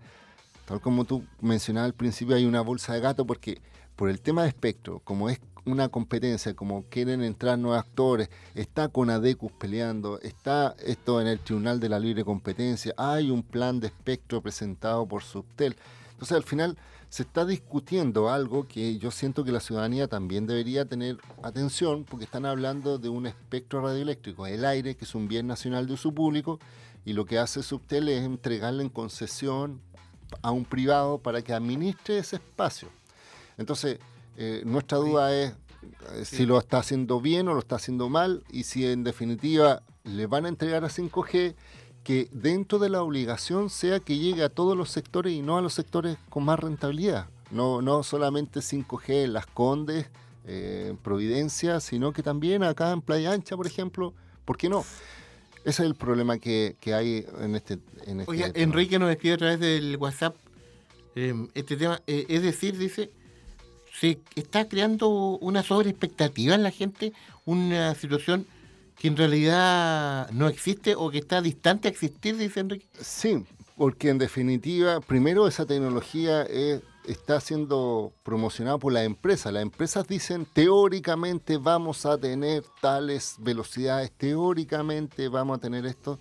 Tal 0.65 0.79
como 0.79 1.05
tú 1.05 1.23
mencionabas 1.41 1.87
al 1.87 1.93
principio, 1.93 2.35
hay 2.35 2.45
una 2.45 2.61
bolsa 2.61 2.93
de 2.93 3.01
gato 3.01 3.25
porque 3.25 3.61
por 3.95 4.09
el 4.09 4.21
tema 4.21 4.43
de 4.43 4.47
espectro, 4.47 4.99
como 5.03 5.29
es 5.29 5.39
una 5.65 5.89
competencia, 5.89 6.55
como 6.55 6.83
quieren 6.83 7.23
entrar 7.23 7.57
nuevos 7.57 7.79
actores, 7.79 8.29
está 8.55 8.87
con 8.89 9.09
ADECUS 9.09 9.51
peleando, 9.53 10.19
está 10.21 10.75
esto 10.83 11.21
en 11.21 11.27
el 11.27 11.39
Tribunal 11.39 11.79
de 11.79 11.89
la 11.89 11.99
Libre 11.99 12.23
Competencia, 12.23 12.93
hay 12.97 13.29
un 13.29 13.43
plan 13.43 13.79
de 13.79 13.87
espectro 13.87 14.41
presentado 14.41 15.05
por 15.05 15.23
Subtel. 15.23 15.75
Entonces 16.11 16.35
al 16.37 16.43
final 16.43 16.77
se 17.09 17.23
está 17.23 17.45
discutiendo 17.45 18.29
algo 18.29 18.67
que 18.67 18.97
yo 18.97 19.11
siento 19.11 19.43
que 19.43 19.51
la 19.51 19.59
ciudadanía 19.59 20.07
también 20.07 20.47
debería 20.47 20.85
tener 20.85 21.17
atención 21.43 22.05
porque 22.05 22.25
están 22.25 22.45
hablando 22.45 22.97
de 22.97 23.09
un 23.09 23.25
espectro 23.25 23.81
radioeléctrico, 23.81 24.47
el 24.47 24.63
aire, 24.63 24.95
que 24.95 25.05
es 25.05 25.13
un 25.13 25.27
bien 25.27 25.45
nacional 25.45 25.87
de 25.87 25.93
uso 25.93 26.11
público, 26.11 26.59
y 27.03 27.13
lo 27.13 27.25
que 27.25 27.37
hace 27.37 27.63
Subtel 27.63 28.09
es 28.09 28.23
entregarle 28.23 28.83
en 28.83 28.89
concesión 28.89 29.81
a 30.41 30.51
un 30.51 30.65
privado 30.65 31.17
para 31.17 31.41
que 31.41 31.53
administre 31.53 32.19
ese 32.19 32.37
espacio. 32.37 32.87
Entonces, 33.57 33.99
eh, 34.37 34.61
nuestra 34.65 34.97
duda 34.97 35.33
es 35.35 35.53
eh, 36.13 36.25
si 36.25 36.45
lo 36.45 36.57
está 36.57 36.79
haciendo 36.79 37.21
bien 37.21 37.47
o 37.47 37.53
lo 37.53 37.59
está 37.59 37.75
haciendo 37.75 38.09
mal 38.09 38.43
y 38.51 38.63
si 38.63 38.85
en 38.85 39.03
definitiva 39.03 39.83
le 40.03 40.27
van 40.27 40.45
a 40.45 40.49
entregar 40.49 40.83
a 40.83 40.89
5G 40.89 41.55
que 42.03 42.27
dentro 42.31 42.79
de 42.79 42.89
la 42.89 43.01
obligación 43.03 43.69
sea 43.69 43.99
que 43.99 44.17
llegue 44.17 44.43
a 44.43 44.49
todos 44.49 44.75
los 44.75 44.89
sectores 44.89 45.33
y 45.33 45.41
no 45.41 45.57
a 45.57 45.61
los 45.61 45.73
sectores 45.73 46.17
con 46.29 46.43
más 46.43 46.59
rentabilidad. 46.59 47.27
No, 47.51 47.81
no 47.81 48.01
solamente 48.03 48.61
5G 48.61 49.25
en 49.25 49.33
Las 49.33 49.45
Condes, 49.45 50.09
eh, 50.45 50.87
en 50.89 50.97
Providencia, 50.97 51.79
sino 51.79 52.13
que 52.13 52.23
también 52.23 52.63
acá 52.63 52.91
en 52.91 53.01
Playa 53.01 53.33
Ancha, 53.33 53.55
por 53.55 53.67
ejemplo. 53.67 54.13
¿Por 54.45 54.57
qué 54.57 54.69
no? 54.69 54.83
Ese 55.63 55.83
es 55.83 55.87
el 55.87 55.95
problema 55.95 56.39
que, 56.39 56.75
que 56.79 56.93
hay 56.95 57.25
en 57.39 57.55
este, 57.55 57.77
en 58.07 58.21
este 58.21 58.31
Oye, 58.31 58.49
tema. 58.49 58.63
Enrique 58.63 58.97
nos 58.97 59.11
escribe 59.11 59.35
a 59.35 59.37
través 59.37 59.59
del 59.59 59.97
WhatsApp 59.97 60.35
eh, 61.15 61.35
este 61.53 61.77
tema. 61.77 62.01
eh, 62.07 62.25
es 62.29 62.41
decir, 62.41 62.77
dice, 62.77 63.11
se 63.93 64.19
está 64.35 64.67
creando 64.67 65.09
una 65.09 65.63
sobreexpectativa 65.63 66.55
en 66.55 66.63
la 66.63 66.71
gente, 66.71 67.13
una 67.45 67.93
situación 67.95 68.45
que 68.97 69.07
en 69.07 69.17
realidad 69.17 70.29
no 70.31 70.47
existe 70.47 70.95
o 70.95 71.09
que 71.09 71.17
está 71.19 71.41
distante 71.41 71.87
a 71.87 71.91
existir, 71.91 72.37
dice 72.37 72.59
Enrique. 72.59 72.85
Sí, 72.99 73.43
porque 73.75 74.09
en 74.09 74.17
definitiva, 74.19 75.01
primero 75.01 75.47
esa 75.47 75.65
tecnología 75.65 76.43
es- 76.43 76.81
está 77.07 77.41
siendo 77.41 78.13
promocionada 78.23 78.77
por 78.77 78.93
las 78.93 79.03
empresas. 79.05 79.51
Las 79.51 79.63
empresas 79.63 80.07
dicen, 80.07 80.45
teóricamente 80.53 81.57
vamos 81.57 82.05
a 82.05 82.15
tener 82.17 82.63
tales 82.79 83.35
velocidades, 83.39 84.11
teóricamente 84.11 85.27
vamos 85.27 85.57
a 85.57 85.61
tener 85.61 85.85
esto. 85.87 86.19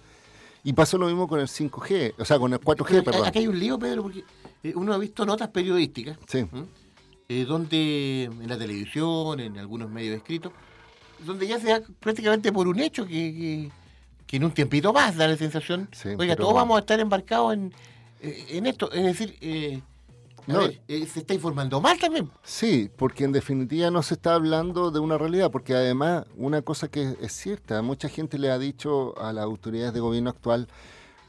Y 0.64 0.72
pasó 0.72 0.96
lo 0.98 1.06
mismo 1.06 1.28
con 1.28 1.38
el 1.40 1.48
5G, 1.48 2.14
o 2.18 2.24
sea, 2.24 2.38
con 2.38 2.52
el 2.52 2.60
4G, 2.60 2.88
Pero 2.88 3.04
perdón. 3.04 3.26
Acá 3.26 3.38
hay 3.38 3.46
un 3.46 3.58
lío, 3.58 3.78
Pedro, 3.78 4.02
porque 4.04 4.24
eh, 4.62 4.72
uno 4.74 4.92
ha 4.94 4.98
visto 4.98 5.24
notas 5.26 5.48
periodísticas 5.48 6.18
Sí. 6.26 6.46
Eh, 7.30 7.44
donde 7.44 8.24
en 8.24 8.48
la 8.48 8.58
televisión, 8.58 9.38
en 9.38 9.56
algunos 9.56 9.88
medios 9.88 10.16
escritos, 10.16 10.52
donde 11.24 11.46
ya 11.46 11.60
se 11.60 11.68
da 11.68 11.80
prácticamente 12.00 12.52
por 12.52 12.66
un 12.66 12.80
hecho 12.80 13.06
que, 13.06 13.12
que, 13.12 13.70
que 14.26 14.36
en 14.36 14.44
un 14.44 14.50
tiempito 14.50 14.92
más 14.92 15.16
da 15.16 15.28
la 15.28 15.36
sensación, 15.36 15.88
oiga, 16.18 16.34
todos 16.34 16.52
vamos 16.54 16.76
a 16.76 16.80
estar 16.80 16.98
embarcados 16.98 17.54
en, 17.54 17.72
eh, 18.20 18.46
en 18.50 18.66
esto. 18.66 18.90
Es 18.90 19.04
decir, 19.04 19.36
eh, 19.40 19.80
No. 20.46 20.58
ver, 20.60 20.80
eh, 20.88 21.06
se 21.06 21.20
está 21.20 21.34
informando 21.34 21.80
mal 21.80 21.98
también. 22.00 22.28
Sí, 22.42 22.90
porque 22.96 23.22
en 23.24 23.32
definitiva 23.32 23.90
no 23.92 24.02
se 24.02 24.14
está 24.14 24.34
hablando 24.34 24.90
de 24.90 24.98
una 24.98 25.16
realidad, 25.16 25.52
porque 25.52 25.74
además 25.74 26.24
una 26.36 26.62
cosa 26.62 26.88
que 26.88 27.14
es 27.20 27.32
cierta, 27.32 27.80
mucha 27.82 28.08
gente 28.08 28.38
le 28.38 28.50
ha 28.50 28.58
dicho 28.58 29.14
a 29.20 29.32
las 29.32 29.44
autoridades 29.44 29.94
de 29.94 30.00
gobierno 30.00 30.30
actual, 30.30 30.66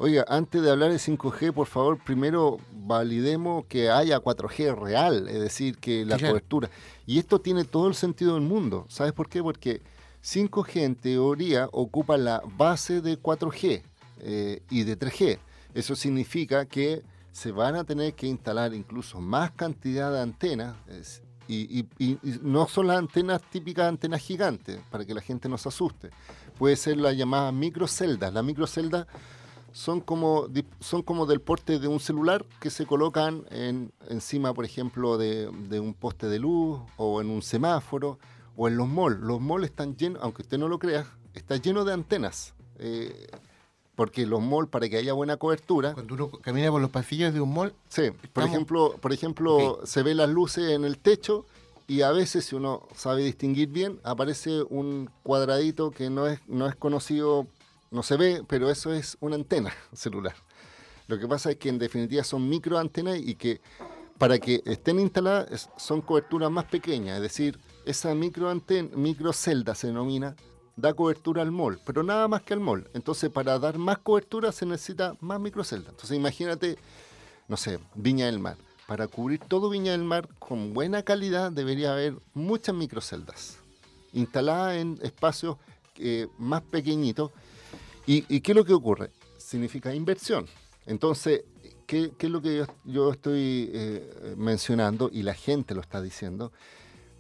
oiga, 0.02 0.26
antes 0.28 0.62
de 0.62 0.70
hablar 0.72 0.91
de 0.91 0.97
5G, 0.97 1.54
por 1.54 1.68
favor, 1.68 1.97
primero 2.04 2.58
validemos 2.74 3.66
que 3.66 3.89
haya 3.89 4.20
4G 4.20 4.76
real, 4.76 5.28
es 5.28 5.39
decir, 5.39 5.78
que 5.78 6.06
la 6.06 6.18
claro. 6.18 6.34
cobertura. 6.34 6.70
Y 7.06 7.20
esto 7.20 7.39
tiene 7.39 7.64
todo 7.66 7.88
el 7.88 7.95
sentido 7.95 8.34
del 8.36 8.43
mundo. 8.43 8.86
¿Sabes 8.89 9.14
por 9.14 9.30
qué? 9.30 9.41
Porque 9.41 9.82
5G 10.24 10.82
en 10.84 10.95
teoría 10.95 11.68
ocupa 11.72 12.18
la 12.18 12.41
base 12.58 13.02
de 13.02 13.18
4G 13.20 13.82
eh, 14.20 14.62
y 14.70 14.84
de 14.84 14.97
3G. 14.99 15.39
Eso 15.74 15.95
significa 15.95 16.66
que 16.66 17.02
se 17.32 17.52
van 17.52 17.76
a 17.76 17.84
tener 17.84 18.14
que 18.14 18.28
instalar 18.28 18.74
incluso 18.74 19.22
más 19.22 19.52
cantidad 19.52 20.12
de 20.12 20.20
antenas. 20.22 20.76
es- 20.89 21.22
y, 21.47 21.80
y- 21.80 21.88
y- 21.99 22.18
no 22.43 22.66
son 22.68 22.88
las 22.88 22.97
antenas 22.97 23.41
típicas 23.52 23.86
antenas 23.88 24.22
gigantes, 24.22 24.80
para 24.89 25.04
que 25.06 25.14
la 25.14 25.20
gente 25.22 25.49
no 25.49 25.58
se 25.58 25.68
asuste. 25.68 26.10
Puede 26.58 26.78
ser 26.78 26.95
la 26.97 27.12
llamada 27.12 27.52
microceldas. 27.52 28.32
Las 28.34 28.43
microceldas 28.43 29.06
son 29.72 30.01
como, 30.01 30.47
son 30.80 31.01
como 31.01 31.26
del 31.26 31.41
porte 31.41 31.80
de 31.80 31.88
un 31.88 31.99
celular 31.99 32.45
que 32.59 32.69
se 32.69 32.86
colocan 32.86 33.45
en, 33.49 33.91
encima, 34.09 34.53
por 34.53 34.65
ejemplo, 34.65 35.17
de, 35.17 35.49
de 35.69 35.80
un 35.80 35.93
poste 35.93 36.28
de 36.28 36.39
luz 36.39 36.80
o 36.97 37.22
en 37.22 37.30
un 37.30 37.41
semáforo 37.41 38.19
o 38.55 38.67
en 38.67 38.78
los 38.78 38.88
malls. 38.88 39.19
Los 39.19 39.41
malls 39.41 39.65
están 39.65 39.95
llenos, 39.95 40.22
aunque 40.22 40.41
usted 40.41 40.57
no 40.57 40.67
lo 40.67 40.80
crea, 40.80 41.05
está 41.34 41.55
lleno 41.55 41.86
de 41.86 41.93
antenas. 41.93 42.53
Eh, 42.80 43.28
porque 43.95 44.26
los 44.26 44.41
malls, 44.41 44.69
para 44.69 44.89
que 44.89 44.97
haya 44.97 45.13
buena 45.13 45.38
cobertura... 45.38 45.93
Cuando 45.93 46.15
uno 46.15 46.32
camina 46.32 46.72
por 46.72 46.82
los 46.82 46.89
pasillos 46.89 47.34
de 47.34 47.41
un 47.41 47.53
mall... 47.53 47.74
Sí, 47.88 48.11
por 48.34 48.43
ejemplo, 48.43 48.95
por 48.99 49.13
ejemplo 49.13 49.82
se 49.84 50.01
ve 50.01 50.15
las 50.15 50.30
luces 50.30 50.72
en 50.72 50.86
el 50.86 50.97
techo 50.97 51.45
y 51.88 52.03
a 52.03 52.11
veces, 52.11 52.45
si 52.45 52.55
uno 52.55 52.88
sabe 52.95 53.24
distinguir 53.24 53.67
bien, 53.67 53.99
aparece 54.03 54.63
un 54.69 55.09
cuadradito 55.24 55.91
que 55.91 56.09
no 56.09 56.26
es, 56.26 56.39
no 56.47 56.67
es 56.67 56.76
conocido, 56.76 57.47
no 57.91 58.03
se 58.03 58.17
ve, 58.17 58.43
pero 58.47 58.69
eso 58.69 58.93
es 58.93 59.17
una 59.19 59.35
antena 59.35 59.71
celular. 59.93 60.35
Lo 61.07 61.19
que 61.19 61.27
pasa 61.27 61.51
es 61.51 61.57
que 61.57 61.69
en 61.69 61.77
definitiva 61.77 62.23
son 62.23 62.49
microantenas 62.49 63.17
y 63.19 63.35
que 63.35 63.61
para 64.17 64.39
que 64.39 64.61
estén 64.65 64.99
instaladas 64.99 65.69
son 65.77 66.01
coberturas 66.01 66.49
más 66.49 66.65
pequeñas, 66.65 67.17
es 67.17 67.21
decir, 67.21 67.59
esa 67.85 68.13
microantena, 68.13 68.95
microcelda 68.95 69.75
se 69.75 69.87
denomina, 69.87 70.35
da 70.75 70.93
cobertura 70.93 71.41
al 71.41 71.51
mall, 71.51 71.79
pero 71.85 72.03
nada 72.03 72.27
más 72.27 72.43
que 72.43 72.53
al 72.53 72.59
mall. 72.59 72.89
Entonces, 72.93 73.29
para 73.29 73.57
dar 73.59 73.77
más 73.77 73.97
cobertura 73.97 74.51
se 74.51 74.65
necesita 74.65 75.15
más 75.19 75.39
microcelda. 75.39 75.89
Entonces, 75.89 76.15
imagínate, 76.15 76.77
no 77.47 77.57
sé, 77.57 77.79
Viña 77.95 78.27
del 78.27 78.39
Mar. 78.39 78.57
Para 78.87 79.07
cubrir 79.07 79.39
todo 79.39 79.69
Viña 79.69 79.91
del 79.91 80.03
Mar 80.03 80.27
con 80.39 80.73
buena 80.73 81.03
calidad 81.03 81.51
debería 81.51 81.93
haber 81.93 82.15
muchas 82.33 82.75
microceldas 82.75 83.57
instaladas 84.13 84.75
en 84.75 84.99
espacios 85.01 85.57
eh, 85.97 86.27
más 86.37 86.61
pequeñitos. 86.61 87.31
¿Y, 88.06 88.26
y 88.34 88.41
qué 88.41 88.52
es 88.52 88.56
lo 88.56 88.66
que 88.66 88.74
ocurre? 88.74 89.12
Significa 89.38 89.93
inversión. 89.93 90.45
Entonces, 90.86 91.43
¿qué, 91.86 92.12
qué 92.18 92.26
es 92.28 92.32
lo 92.32 92.41
que 92.41 92.58
yo, 92.58 92.66
yo 92.86 93.12
estoy 93.12 93.70
eh, 93.74 94.34
mencionando 94.38 95.10
y 95.12 95.24
la 95.24 95.34
gente 95.34 95.76
lo 95.76 95.82
está 95.82 96.02
diciendo? 96.02 96.52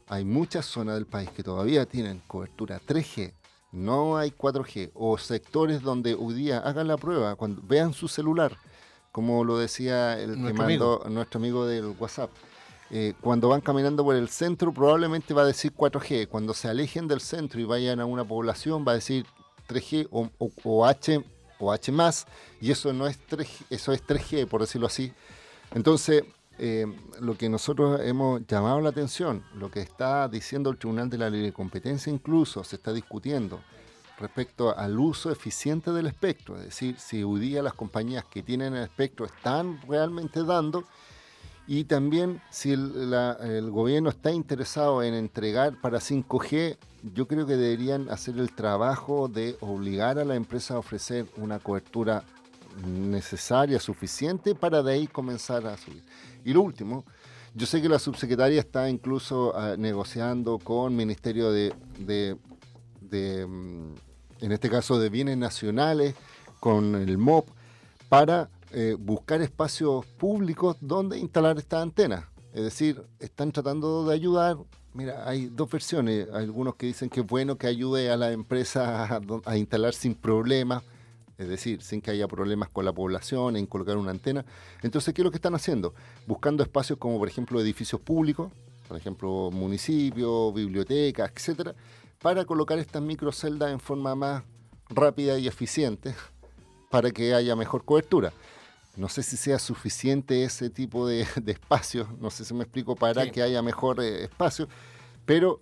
Hay 0.07 0.25
muchas 0.25 0.65
zonas 0.65 0.95
del 0.95 1.05
país 1.05 1.29
que 1.29 1.43
todavía 1.43 1.85
tienen 1.85 2.21
cobertura 2.27 2.81
3G, 2.85 3.33
no 3.71 4.17
hay 4.17 4.31
4G, 4.31 4.91
o 4.93 5.17
sectores 5.17 5.81
donde 5.81 6.13
hoy 6.15 6.33
día 6.33 6.57
hagan 6.59 6.87
la 6.87 6.97
prueba, 6.97 7.35
cuando 7.35 7.61
vean 7.65 7.93
su 7.93 8.09
celular, 8.09 8.57
como 9.13 9.45
lo 9.45 9.57
decía 9.57 10.19
el 10.19 10.31
que 10.31 10.37
Nuestro 10.37 10.63
mandó 10.63 11.03
nuestro 11.09 11.37
amigo 11.39 11.65
del 11.65 11.95
WhatsApp. 11.97 12.29
eh, 12.89 13.13
cuando 13.21 13.47
van 13.47 13.61
caminando 13.61 14.03
por 14.03 14.15
el 14.15 14.27
centro 14.27 14.73
probablemente 14.73 15.33
va 15.33 15.43
a 15.43 15.45
decir 15.45 15.71
4G. 15.73 16.27
Cuando 16.27 16.53
se 16.53 16.67
alejen 16.67 17.07
del 17.07 17.21
centro 17.21 17.61
y 17.61 17.63
vayan 17.63 18.01
a 18.01 18.05
una 18.05 18.25
población 18.25 18.83
va 18.85 18.91
a 18.93 18.95
decir 18.95 19.25
3G 19.71 20.07
o, 20.11 20.85
H 20.85 21.23
o 21.59 21.71
H 21.71 21.91
más 21.91 22.27
y 22.59 22.71
eso 22.71 22.91
no 22.93 23.07
es 23.07 23.19
3G, 23.29 23.65
eso 23.69 23.91
es 23.91 24.05
3G 24.05 24.47
por 24.47 24.61
decirlo 24.61 24.87
así. 24.87 25.11
Entonces 25.73 26.23
eh, 26.57 26.85
lo 27.19 27.37
que 27.37 27.49
nosotros 27.49 28.01
hemos 28.03 28.45
llamado 28.45 28.81
la 28.81 28.89
atención, 28.89 29.43
lo 29.55 29.71
que 29.71 29.81
está 29.81 30.27
diciendo 30.27 30.69
el 30.69 30.77
Tribunal 30.77 31.09
de 31.09 31.17
la 31.17 31.29
Libre 31.29 31.53
Competencia 31.53 32.11
incluso 32.11 32.63
se 32.63 32.75
está 32.75 32.93
discutiendo 32.93 33.61
respecto 34.19 34.77
al 34.77 34.99
uso 34.99 35.31
eficiente 35.31 35.91
del 35.91 36.05
espectro, 36.05 36.57
es 36.57 36.65
decir, 36.65 36.99
si 36.99 37.23
hoy 37.23 37.39
día 37.39 37.63
las 37.63 37.73
compañías 37.73 38.23
que 38.25 38.43
tienen 38.43 38.75
el 38.75 38.83
espectro 38.83 39.25
están 39.25 39.81
realmente 39.87 40.43
dando 40.43 40.83
y 41.67 41.85
también 41.85 42.41
si 42.49 42.71
el, 42.71 43.69
gobierno 43.71 44.09
está 44.09 44.31
interesado 44.31 45.03
en 45.03 45.13
entregar 45.13 45.79
para 45.79 45.99
5G, 45.99 46.77
yo 47.13 47.27
creo 47.27 47.45
que 47.45 47.55
deberían 47.55 48.09
hacer 48.09 48.37
el 48.37 48.51
trabajo 48.53 49.27
de 49.27 49.55
obligar 49.61 50.19
a 50.19 50.25
la 50.25 50.35
empresa 50.35 50.75
a 50.75 50.79
ofrecer 50.79 51.25
una 51.37 51.59
cobertura 51.59 52.23
necesaria, 52.85 53.79
suficiente, 53.79 54.55
para 54.55 54.81
de 54.83 54.93
ahí 54.93 55.07
comenzar 55.07 55.65
a 55.67 55.77
subir. 55.77 56.03
Y 56.43 56.53
lo 56.53 56.61
último, 56.61 57.05
yo 57.53 57.65
sé 57.65 57.81
que 57.81 57.89
la 57.89 57.99
subsecretaria 57.99 58.59
está 58.59 58.89
incluso 58.89 59.53
ah, 59.55 59.75
negociando 59.77 60.57
con 60.57 60.95
Ministerio 60.95 61.51
de, 61.51 61.73
de- 61.99 62.37
de, 63.01 63.45
mm, 63.45 63.93
en 64.41 64.51
este 64.51 64.69
caso, 64.69 64.99
de 64.99 65.09
Bienes 65.09 65.37
Nacionales, 65.37 66.15
con 66.59 66.95
el 66.95 67.17
MOP, 67.17 67.47
para 68.07 68.49
eh, 68.73 68.95
buscar 68.97 69.41
espacios 69.41 70.05
públicos 70.05 70.77
donde 70.79 71.19
instalar 71.19 71.57
estas 71.57 71.81
antenas. 71.81 72.25
Es 72.53 72.63
decir, 72.63 73.01
están 73.19 73.51
tratando 73.51 74.05
de 74.05 74.13
ayudar. 74.13 74.57
Mira, 74.93 75.27
hay 75.27 75.47
dos 75.47 75.69
versiones. 75.69 76.29
Algunos 76.31 76.75
que 76.75 76.87
dicen 76.87 77.09
que 77.09 77.21
es 77.21 77.27
bueno 77.27 77.57
que 77.57 77.67
ayude 77.67 78.11
a 78.11 78.17
la 78.17 78.31
empresa 78.31 79.19
a 79.45 79.57
instalar 79.57 79.93
sin 79.93 80.15
problemas, 80.15 80.83
es 81.37 81.47
decir, 81.47 81.81
sin 81.81 82.01
que 82.01 82.11
haya 82.11 82.27
problemas 82.27 82.69
con 82.69 82.85
la 82.85 82.93
población 82.93 83.55
en 83.55 83.65
colocar 83.65 83.97
una 83.97 84.11
antena. 84.11 84.45
Entonces, 84.81 85.13
¿qué 85.13 85.21
es 85.21 85.23
lo 85.25 85.31
que 85.31 85.37
están 85.37 85.55
haciendo? 85.55 85.93
Buscando 86.27 86.61
espacios 86.63 86.99
como, 86.99 87.17
por 87.17 87.27
ejemplo, 87.27 87.59
edificios 87.59 87.99
públicos, 88.01 88.51
por 88.87 88.97
ejemplo, 88.97 89.49
municipios, 89.51 90.53
bibliotecas, 90.53 91.31
etcétera, 91.33 91.73
para 92.21 92.45
colocar 92.45 92.77
estas 92.77 93.01
microceldas 93.01 93.71
en 93.71 93.79
forma 93.79 94.13
más 94.15 94.43
rápida 94.89 95.37
y 95.39 95.47
eficiente 95.47 96.13
para 96.91 97.11
que 97.11 97.33
haya 97.33 97.55
mejor 97.55 97.85
cobertura. 97.85 98.33
No 98.97 99.07
sé 99.09 99.23
si 99.23 99.37
sea 99.37 99.57
suficiente 99.59 100.43
ese 100.43 100.69
tipo 100.69 101.07
de, 101.07 101.25
de 101.41 101.51
espacio, 101.53 102.07
no 102.19 102.29
sé 102.29 102.43
si 102.45 102.53
me 102.53 102.63
explico, 102.63 102.95
para 102.95 103.23
Sí. 103.23 103.31
que 103.31 103.41
haya 103.41 103.61
mejor 103.61 104.01
eh, 104.01 104.25
espacio, 104.25 104.67
pero 105.25 105.61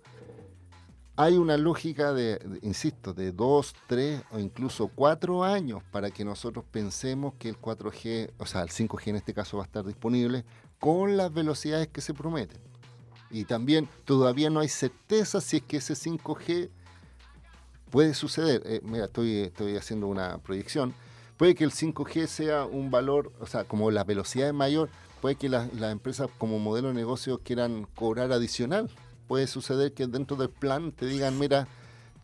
hay 1.16 1.36
una 1.36 1.56
lógica 1.56 2.12
de, 2.12 2.38
de, 2.38 2.58
insisto, 2.62 3.12
de 3.12 3.30
dos, 3.32 3.74
tres 3.86 4.22
o 4.30 4.38
incluso 4.38 4.88
cuatro 4.88 5.44
años 5.44 5.82
para 5.90 6.10
que 6.10 6.24
nosotros 6.24 6.64
pensemos 6.70 7.34
que 7.38 7.50
el 7.50 7.60
4G, 7.60 8.30
o 8.38 8.46
sea, 8.46 8.62
el 8.62 8.70
5G 8.70 9.08
en 9.08 9.16
este 9.16 9.34
caso 9.34 9.58
va 9.58 9.64
a 9.64 9.66
estar 9.66 9.84
disponible 9.84 10.44
con 10.78 11.16
las 11.18 11.32
velocidades 11.32 11.88
que 11.88 12.00
se 12.00 12.14
prometen. 12.14 12.58
Y 13.30 13.44
también 13.44 13.86
todavía 14.06 14.48
no 14.50 14.60
hay 14.60 14.68
certeza 14.68 15.40
si 15.42 15.58
es 15.58 15.62
que 15.62 15.76
ese 15.76 15.92
5G 15.94 16.70
puede 17.90 18.14
suceder. 18.14 18.62
Eh, 18.64 18.80
mira, 18.82 19.04
estoy, 19.04 19.40
estoy 19.40 19.76
haciendo 19.76 20.06
una 20.06 20.38
proyección. 20.38 20.94
Puede 21.40 21.54
que 21.54 21.64
el 21.64 21.70
5G 21.70 22.26
sea 22.26 22.66
un 22.66 22.90
valor, 22.90 23.32
o 23.40 23.46
sea, 23.46 23.64
como 23.64 23.90
la 23.90 24.04
velocidad 24.04 24.48
es 24.48 24.52
mayor, 24.52 24.90
puede 25.22 25.36
que 25.36 25.48
las 25.48 25.70
empresas 25.90 26.28
como 26.36 26.58
modelo 26.58 26.88
de 26.88 26.94
negocio 26.94 27.40
quieran 27.42 27.86
cobrar 27.94 28.30
adicional. 28.30 28.90
Puede 29.26 29.46
suceder 29.46 29.94
que 29.94 30.06
dentro 30.06 30.36
del 30.36 30.50
plan 30.50 30.92
te 30.92 31.06
digan, 31.06 31.38
mira, 31.38 31.66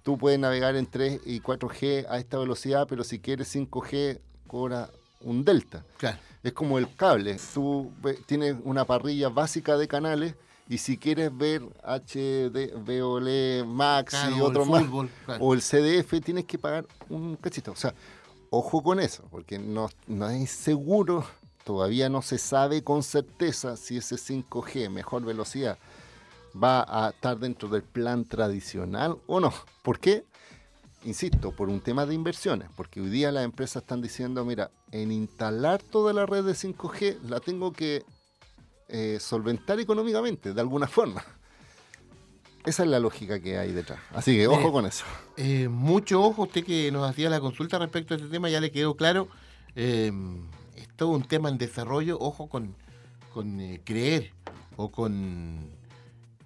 tú 0.03 0.19
puedes 0.19 0.39
navegar 0.39 0.77
en 0.77 0.85
3 0.85 1.23
y 1.25 1.41
4G 1.41 2.05
a 2.11 2.19
esta 2.19 2.37
velocidad, 2.37 2.87
pero 2.87 3.05
si 3.05 3.19
quieres 3.19 3.57
5G, 3.57 4.21
cobra 4.47 4.91
un 5.23 5.47
delta. 5.47 5.83
Claro. 5.97 6.19
Es 6.43 6.53
como 6.53 6.77
el 6.77 6.95
cable. 6.95 7.39
Tú 7.55 7.91
tienes 8.27 8.57
una 8.65 8.85
parrilla 8.85 9.31
básica 9.31 9.79
de 9.79 9.89
canales 9.89 10.35
y 10.69 10.77
si 10.77 10.99
quieres 10.99 11.35
ver 11.35 11.63
HD, 11.85 12.75
VOL, 12.75 13.67
Max 13.67 14.11
Claro, 14.11 14.37
y 14.37 14.41
otro 14.43 14.67
más, 14.67 14.85
claro. 15.25 15.43
o 15.43 15.55
el 15.55 15.63
CDF, 15.63 16.21
tienes 16.23 16.45
que 16.45 16.59
pagar 16.59 16.87
un 17.09 17.37
cachito. 17.37 17.73
O 17.73 17.77
sea, 17.77 17.95
ojo 18.51 18.83
con 18.83 19.01
eso, 19.01 19.25
porque 19.31 19.59
no, 19.59 19.91
no 20.07 20.29
es 20.31 20.51
seguro, 20.51 21.25
todavía 21.65 22.09
no 22.09 22.23
se 22.23 22.39
sabe 22.39 22.83
con 22.83 23.03
certeza 23.03 23.77
si 23.77 23.97
ese 23.97 24.17
5G, 24.17 24.91
mejor 24.91 25.25
velocidad, 25.25 25.79
va 26.55 26.85
a 26.89 27.11
estar 27.11 27.39
dentro 27.39 27.69
del 27.69 27.83
plan 27.83 28.25
tradicional 28.25 29.19
o 29.27 29.41
no. 29.41 29.53
¿Por 29.83 29.99
qué? 29.99 30.25
Insisto, 31.05 31.53
por 31.53 31.69
un 31.69 31.81
tema 31.81 32.07
de 32.07 32.15
inversiones, 32.15 32.69
porque 32.77 33.01
hoy 33.01 33.11
día 33.11 33.31
las 33.31 33.45
empresas 33.45 33.83
están 33.83 34.03
diciendo, 34.03 34.45
mira, 34.45 34.71
en 34.91 35.13
instalar 35.13 35.83
toda 35.83 36.13
la 36.13 36.27
red 36.27 36.45
de 36.45 36.53
5G 36.53 37.21
la 37.23 37.41
tengo 37.41 37.73
que 37.73 38.05
eh, 38.89 39.19
solventar 39.21 39.79
económicamente, 39.79 40.53
de 40.53 40.61
alguna 40.61 40.87
forma. 40.87 41.25
Esa 42.67 42.83
es 42.83 42.89
la 42.89 42.99
lógica 42.99 43.41
que 43.41 43.57
hay 43.59 43.73
detrás. 43.73 44.01
Así 44.13 44.37
que 44.37 44.47
ojo 44.49 44.59
Mire, 44.59 44.73
con 44.73 44.87
eso. 44.87 45.05
Eh, 45.37 45.69
mucho 45.69 46.21
ojo, 46.23 46.43
usted 46.43 46.65
que 46.65 46.91
nos 46.93 47.09
hacía 47.09 47.31
la 47.31 47.41
consulta 47.41 47.79
respecto 47.79 48.15
a 48.15 48.17
este 48.17 48.29
tema, 48.29 48.49
ya 48.51 48.61
le 48.61 48.71
quedó 48.73 48.97
claro. 48.97 49.29
eh, 49.77 50.13
es 50.77 50.89
todo 50.97 51.11
un 51.11 51.23
tema 51.23 51.49
en 51.49 51.59
desarrollo, 51.59 52.19
ojo 52.21 52.49
con, 52.49 52.75
con 53.33 53.61
eh, 53.61 53.81
creer 53.85 54.33
o 54.77 54.91
con 54.91 55.71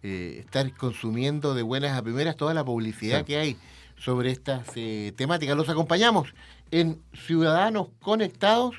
eh, 0.03 0.37
estar 0.41 0.73
consumiendo 0.77 1.55
de 1.55 1.62
buenas 1.62 1.97
a 1.99 2.03
primeras 2.03 2.37
toda 2.37 2.55
la 2.55 2.64
publicidad 2.64 3.21
Sí. 3.21 3.25
que 3.25 3.37
hay 3.39 3.57
sobre 3.97 4.31
estas 4.31 4.66
eh, 4.77 5.12
temáticas. 5.16 5.57
Los 5.57 5.68
acompañamos 5.68 6.33
en 6.71 7.01
Ciudadanos 7.27 7.89
Conectados, 8.01 8.77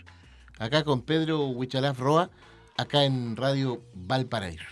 acá 0.60 0.84
con 0.84 1.02
Pedro 1.02 1.48
Huichalaf 1.48 2.00
Roa, 2.00 2.30
acá 2.78 3.04
en 3.04 3.36
Radio 3.36 3.82
Valparaíso. 3.94 4.64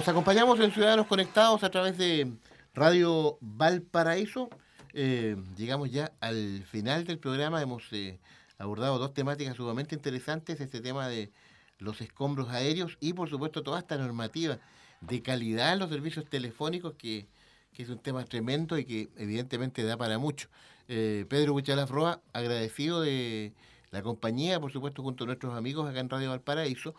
Los 0.00 0.08
acompañamos 0.08 0.58
en 0.60 0.72
Ciudadanos 0.72 1.06
Conectados 1.06 1.62
a 1.62 1.70
través 1.70 1.98
de 1.98 2.32
Radio 2.72 3.36
Valparaíso. 3.42 4.48
Eh, 4.94 5.36
llegamos 5.58 5.90
ya 5.90 6.10
al 6.20 6.64
final 6.64 7.04
del 7.04 7.18
programa. 7.18 7.60
Hemos 7.60 7.82
eh, 7.92 8.18
abordado 8.56 8.96
dos 8.96 9.12
temáticas 9.12 9.56
sumamente 9.56 9.94
interesantes. 9.94 10.58
Este 10.58 10.80
tema 10.80 11.06
de 11.06 11.30
los 11.76 12.00
escombros 12.00 12.48
aéreos 12.48 12.96
y, 12.98 13.12
por 13.12 13.28
supuesto, 13.28 13.62
toda 13.62 13.80
esta 13.80 13.98
normativa 13.98 14.58
de 15.02 15.20
calidad 15.20 15.74
en 15.74 15.80
los 15.80 15.90
servicios 15.90 16.24
telefónicos 16.24 16.94
que, 16.94 17.28
es 17.76 17.90
un 17.90 17.98
tema 17.98 18.24
tremendo 18.24 18.78
y 18.78 18.86
que 18.86 19.10
evidentemente 19.18 19.82
da 19.82 19.98
para 19.98 20.16
mucho. 20.16 20.48
Eh, 20.88 21.26
Pedro 21.28 21.52
Huichalaf 21.52 21.90
Roa, 21.90 22.22
agradecido 22.32 23.02
de 23.02 23.52
la 23.90 24.00
compañía, 24.00 24.60
por 24.60 24.72
supuesto, 24.72 25.02
junto 25.02 25.24
a 25.24 25.26
nuestros 25.26 25.54
amigos 25.54 25.90
acá 25.90 26.00
en 26.00 26.08
Radio 26.08 26.30
Valparaíso. 26.30 26.94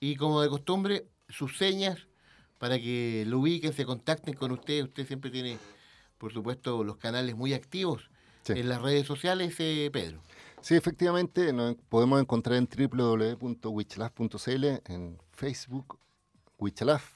Y 0.00 0.16
como 0.16 0.40
de 0.40 0.48
costumbre, 0.48 1.04
sus 1.28 1.58
señas 1.58 2.06
para 2.58 2.78
que 2.78 3.24
lo 3.26 3.40
ubiquen, 3.40 3.72
se 3.72 3.84
contacten 3.84 4.34
con 4.34 4.52
usted. 4.52 4.84
Usted 4.84 5.06
siempre 5.06 5.30
tiene, 5.30 5.58
por 6.18 6.32
supuesto, 6.32 6.84
los 6.84 6.96
canales 6.96 7.36
muy 7.36 7.54
activos 7.54 8.10
en 8.48 8.68
las 8.68 8.80
redes 8.82 9.06
sociales, 9.06 9.54
eh, 9.58 9.90
Pedro. 9.92 10.22
Sí, 10.60 10.74
efectivamente, 10.74 11.52
nos 11.52 11.76
podemos 11.88 12.20
encontrar 12.20 12.56
en 12.56 12.68
www.wichalaf.cl, 12.68 14.64
en 14.92 15.18
Facebook, 15.32 15.98
Wichalaf, 16.58 17.12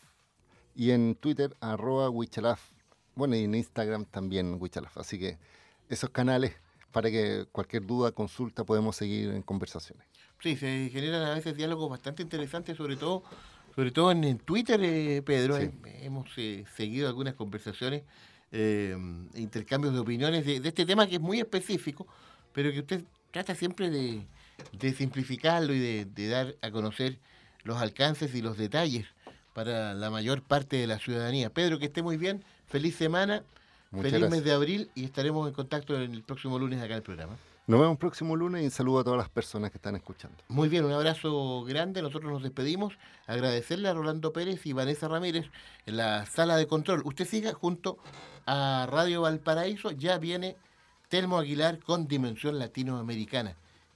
y 0.75 0.91
en 0.93 1.15
Twitter, 1.15 1.57
arroba 1.61 2.11
Wichalaf. 2.11 2.73
Bueno, 3.15 3.37
y 3.37 3.45
en 3.45 3.55
Instagram 3.55 4.05
también, 4.05 4.57
Wichalaf. 4.61 4.99
Así 4.99 5.19
que 5.19 5.39
esos 5.89 6.11
canales, 6.11 6.55
para 6.93 7.11
que 7.11 7.47
cualquier 7.51 7.87
duda, 7.87 8.13
consulta, 8.13 8.65
podemos 8.65 8.97
seguir 8.97 9.31
en 9.31 9.43
conversaciones. 9.43 10.07
Sí, 10.41 10.57
se 10.57 10.89
generan 10.91 11.23
a 11.23 11.35
veces 11.35 11.57
diálogos 11.57 11.91
bastante 11.91 12.23
interesantes, 12.23 12.77
sobre 12.77 12.97
todo 12.97 13.25
sobre 13.75 13.91
todo 13.91 14.11
en, 14.11 14.39
Twitter, 14.39 14.81
eh, 14.83 15.23
Pedro, 15.23 15.57
eh, 15.57 15.73
hemos 16.03 16.29
eh, 16.37 16.65
seguido 16.77 17.09
algunas 17.09 17.35
conversaciones, 17.35 18.03
intercambios 19.37 19.95
de 19.95 20.01
opiniones 20.01 20.45
de, 20.45 20.57
este 20.57 20.85
tema 20.85 21.07
que 21.07 21.17
es 21.17 21.21
muy 21.21 21.39
específico, 21.39 22.07
pero 22.53 22.73
que 22.73 22.81
usted 22.81 23.05
trata 23.31 23.55
siempre 23.55 23.91
de, 23.91 24.25
simplificarlo 24.93 25.73
y 25.73 26.05
de, 26.05 26.29
dar 26.29 26.57
a 26.61 26.73
conocer 26.73 27.19
los 27.63 27.77
alcances 27.77 28.35
y 28.35 28.43
los 28.43 28.59
detalles 28.59 29.07
para 29.53 29.95
la 29.95 30.11
mayor 30.11 30.43
parte 30.43 30.77
de 30.77 30.89
la 30.89 30.99
ciudadanía. 30.99 31.51
Pedro, 31.51 31.79
que 31.79 31.87
esté 31.87 32.03
muy 32.03 32.17
bien, 32.17 32.43
feliz 32.67 32.97
semana, 32.97 33.45
feliz 33.93 34.29
mes 34.29 34.43
de 34.43 34.53
abril 34.53 34.91
y 34.97 35.05
estaremos 35.05 35.47
en 35.47 35.55
contacto 35.55 35.97
el 35.97 36.23
próximo 36.23 36.59
lunes 36.59 36.81
acá 36.81 36.95
en 36.95 36.99
el 36.99 37.03
programa. 37.03 37.37
Nos 37.71 37.79
vemos 37.79 37.99
próximo 37.99 38.35
lunes 38.35 38.63
y 38.63 38.65
un 38.65 38.71
saludo 38.73 38.99
a 38.99 39.05
todas 39.05 39.19
las 39.19 39.29
personas 39.29 39.71
que 39.71 39.79
están 39.79 39.95
escuchando. 39.95 40.37
Muy 40.49 40.69
bien, 40.69 40.85
un 40.85 40.91
abrazo 40.91 41.63
grande. 41.63 42.03
Nosotros 42.03 42.33
nos 42.33 42.43
despedimos. 42.43 42.99
Agradecerle 43.29 43.89
a 43.89 43.95
Rolando 43.95 44.33
Pérez 44.33 44.67
y 44.67 44.73
Vanessa 44.73 45.07
Ramírez 45.07 45.47
en 45.87 45.97
la 45.97 46.27
sala 46.27 46.57
de 46.57 46.67
control. 46.67 47.03
Usted 47.05 47.29
siga 47.29 47.53
junto 47.53 47.99
a 48.45 48.89
Radio 48.91 49.21
Valparaíso. 49.21 49.93
Ya 49.93 50.19
viene 50.19 50.57
Telmo 51.09 51.39
Aguilar 51.39 51.79
con 51.79 52.09
Dimensión 52.09 52.59
Latinoamericana 52.59 53.55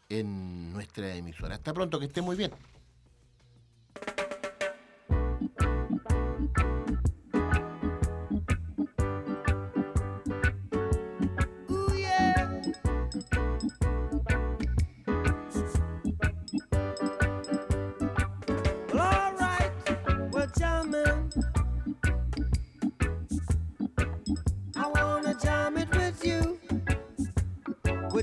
en 0.09 0.73
nuestra 0.73 1.13
emisora. 1.17 1.57
Hasta 1.57 1.75
pronto, 1.75 1.99
que 1.99 2.07
esté 2.07 2.23
muy 2.23 2.37
bien. 2.37 2.53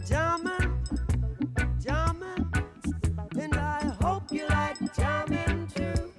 jamming, 0.08 0.84
jamming, 1.80 2.52
and 3.40 3.56
I 3.56 3.96
hope 4.02 4.32
you 4.32 4.48
like 4.48 4.78
jamming 4.96 5.68
too. 5.68 6.12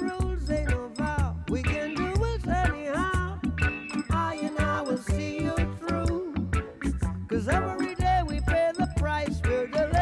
Rules 0.00 0.48
no 0.48 1.34
we 1.48 1.62
can 1.62 1.94
do 1.94 2.12
it 2.24 2.46
anyhow. 2.48 3.38
I 4.10 4.34
and 4.42 4.58
I 4.58 4.82
will 4.82 4.98
see 4.98 5.42
you 5.42 5.54
Cause 7.28 7.48
every 7.48 7.94
day 7.94 8.22
we 8.26 8.40
pay 8.40 8.72
the 8.76 8.88
price, 8.96 9.40
we're. 9.44 10.01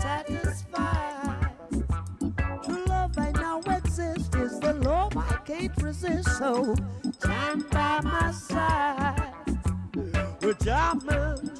Satisfied. 0.00 1.50
True 2.64 2.84
love 2.86 3.18
I 3.18 3.30
know 3.32 3.60
exists 3.66 4.34
is 4.36 4.58
the 4.60 4.74
love 4.74 5.16
I 5.16 5.36
can't 5.44 5.82
resist. 5.82 6.38
So 6.38 6.74
stand 7.18 7.68
by 7.70 8.00
my 8.02 8.32
side. 8.32 9.32
We're 10.42 10.54
jamming. 10.54 11.50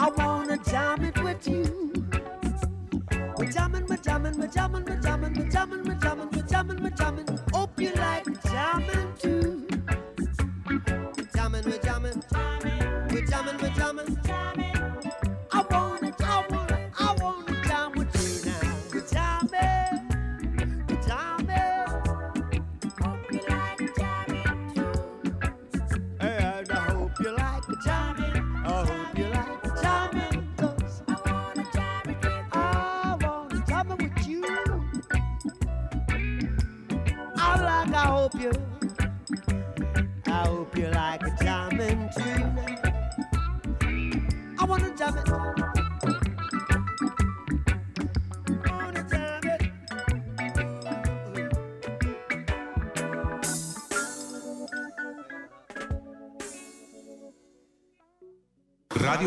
I 0.00 0.10
wanna 0.10 0.58
jam 0.58 1.04
it 1.04 1.22
with 1.22 1.46
you. 1.48 1.92
We're 3.36 3.50
jamming, 3.50 3.86
we're 3.86 3.96
jamming, 3.96 4.38
we're 4.38 4.46
jamming, 4.46 4.84
we're 4.84 5.00
jamming, 5.00 5.34
we're 5.34 5.50
jamming, 5.50 5.82
we're 5.84 5.94
jamming, 5.94 6.30
we're 6.32 6.42
jamming, 6.42 6.82
we're 6.82 6.90
jamming. 6.90 7.38
Hope 7.52 7.80
you 7.80 7.92
like 7.94 8.07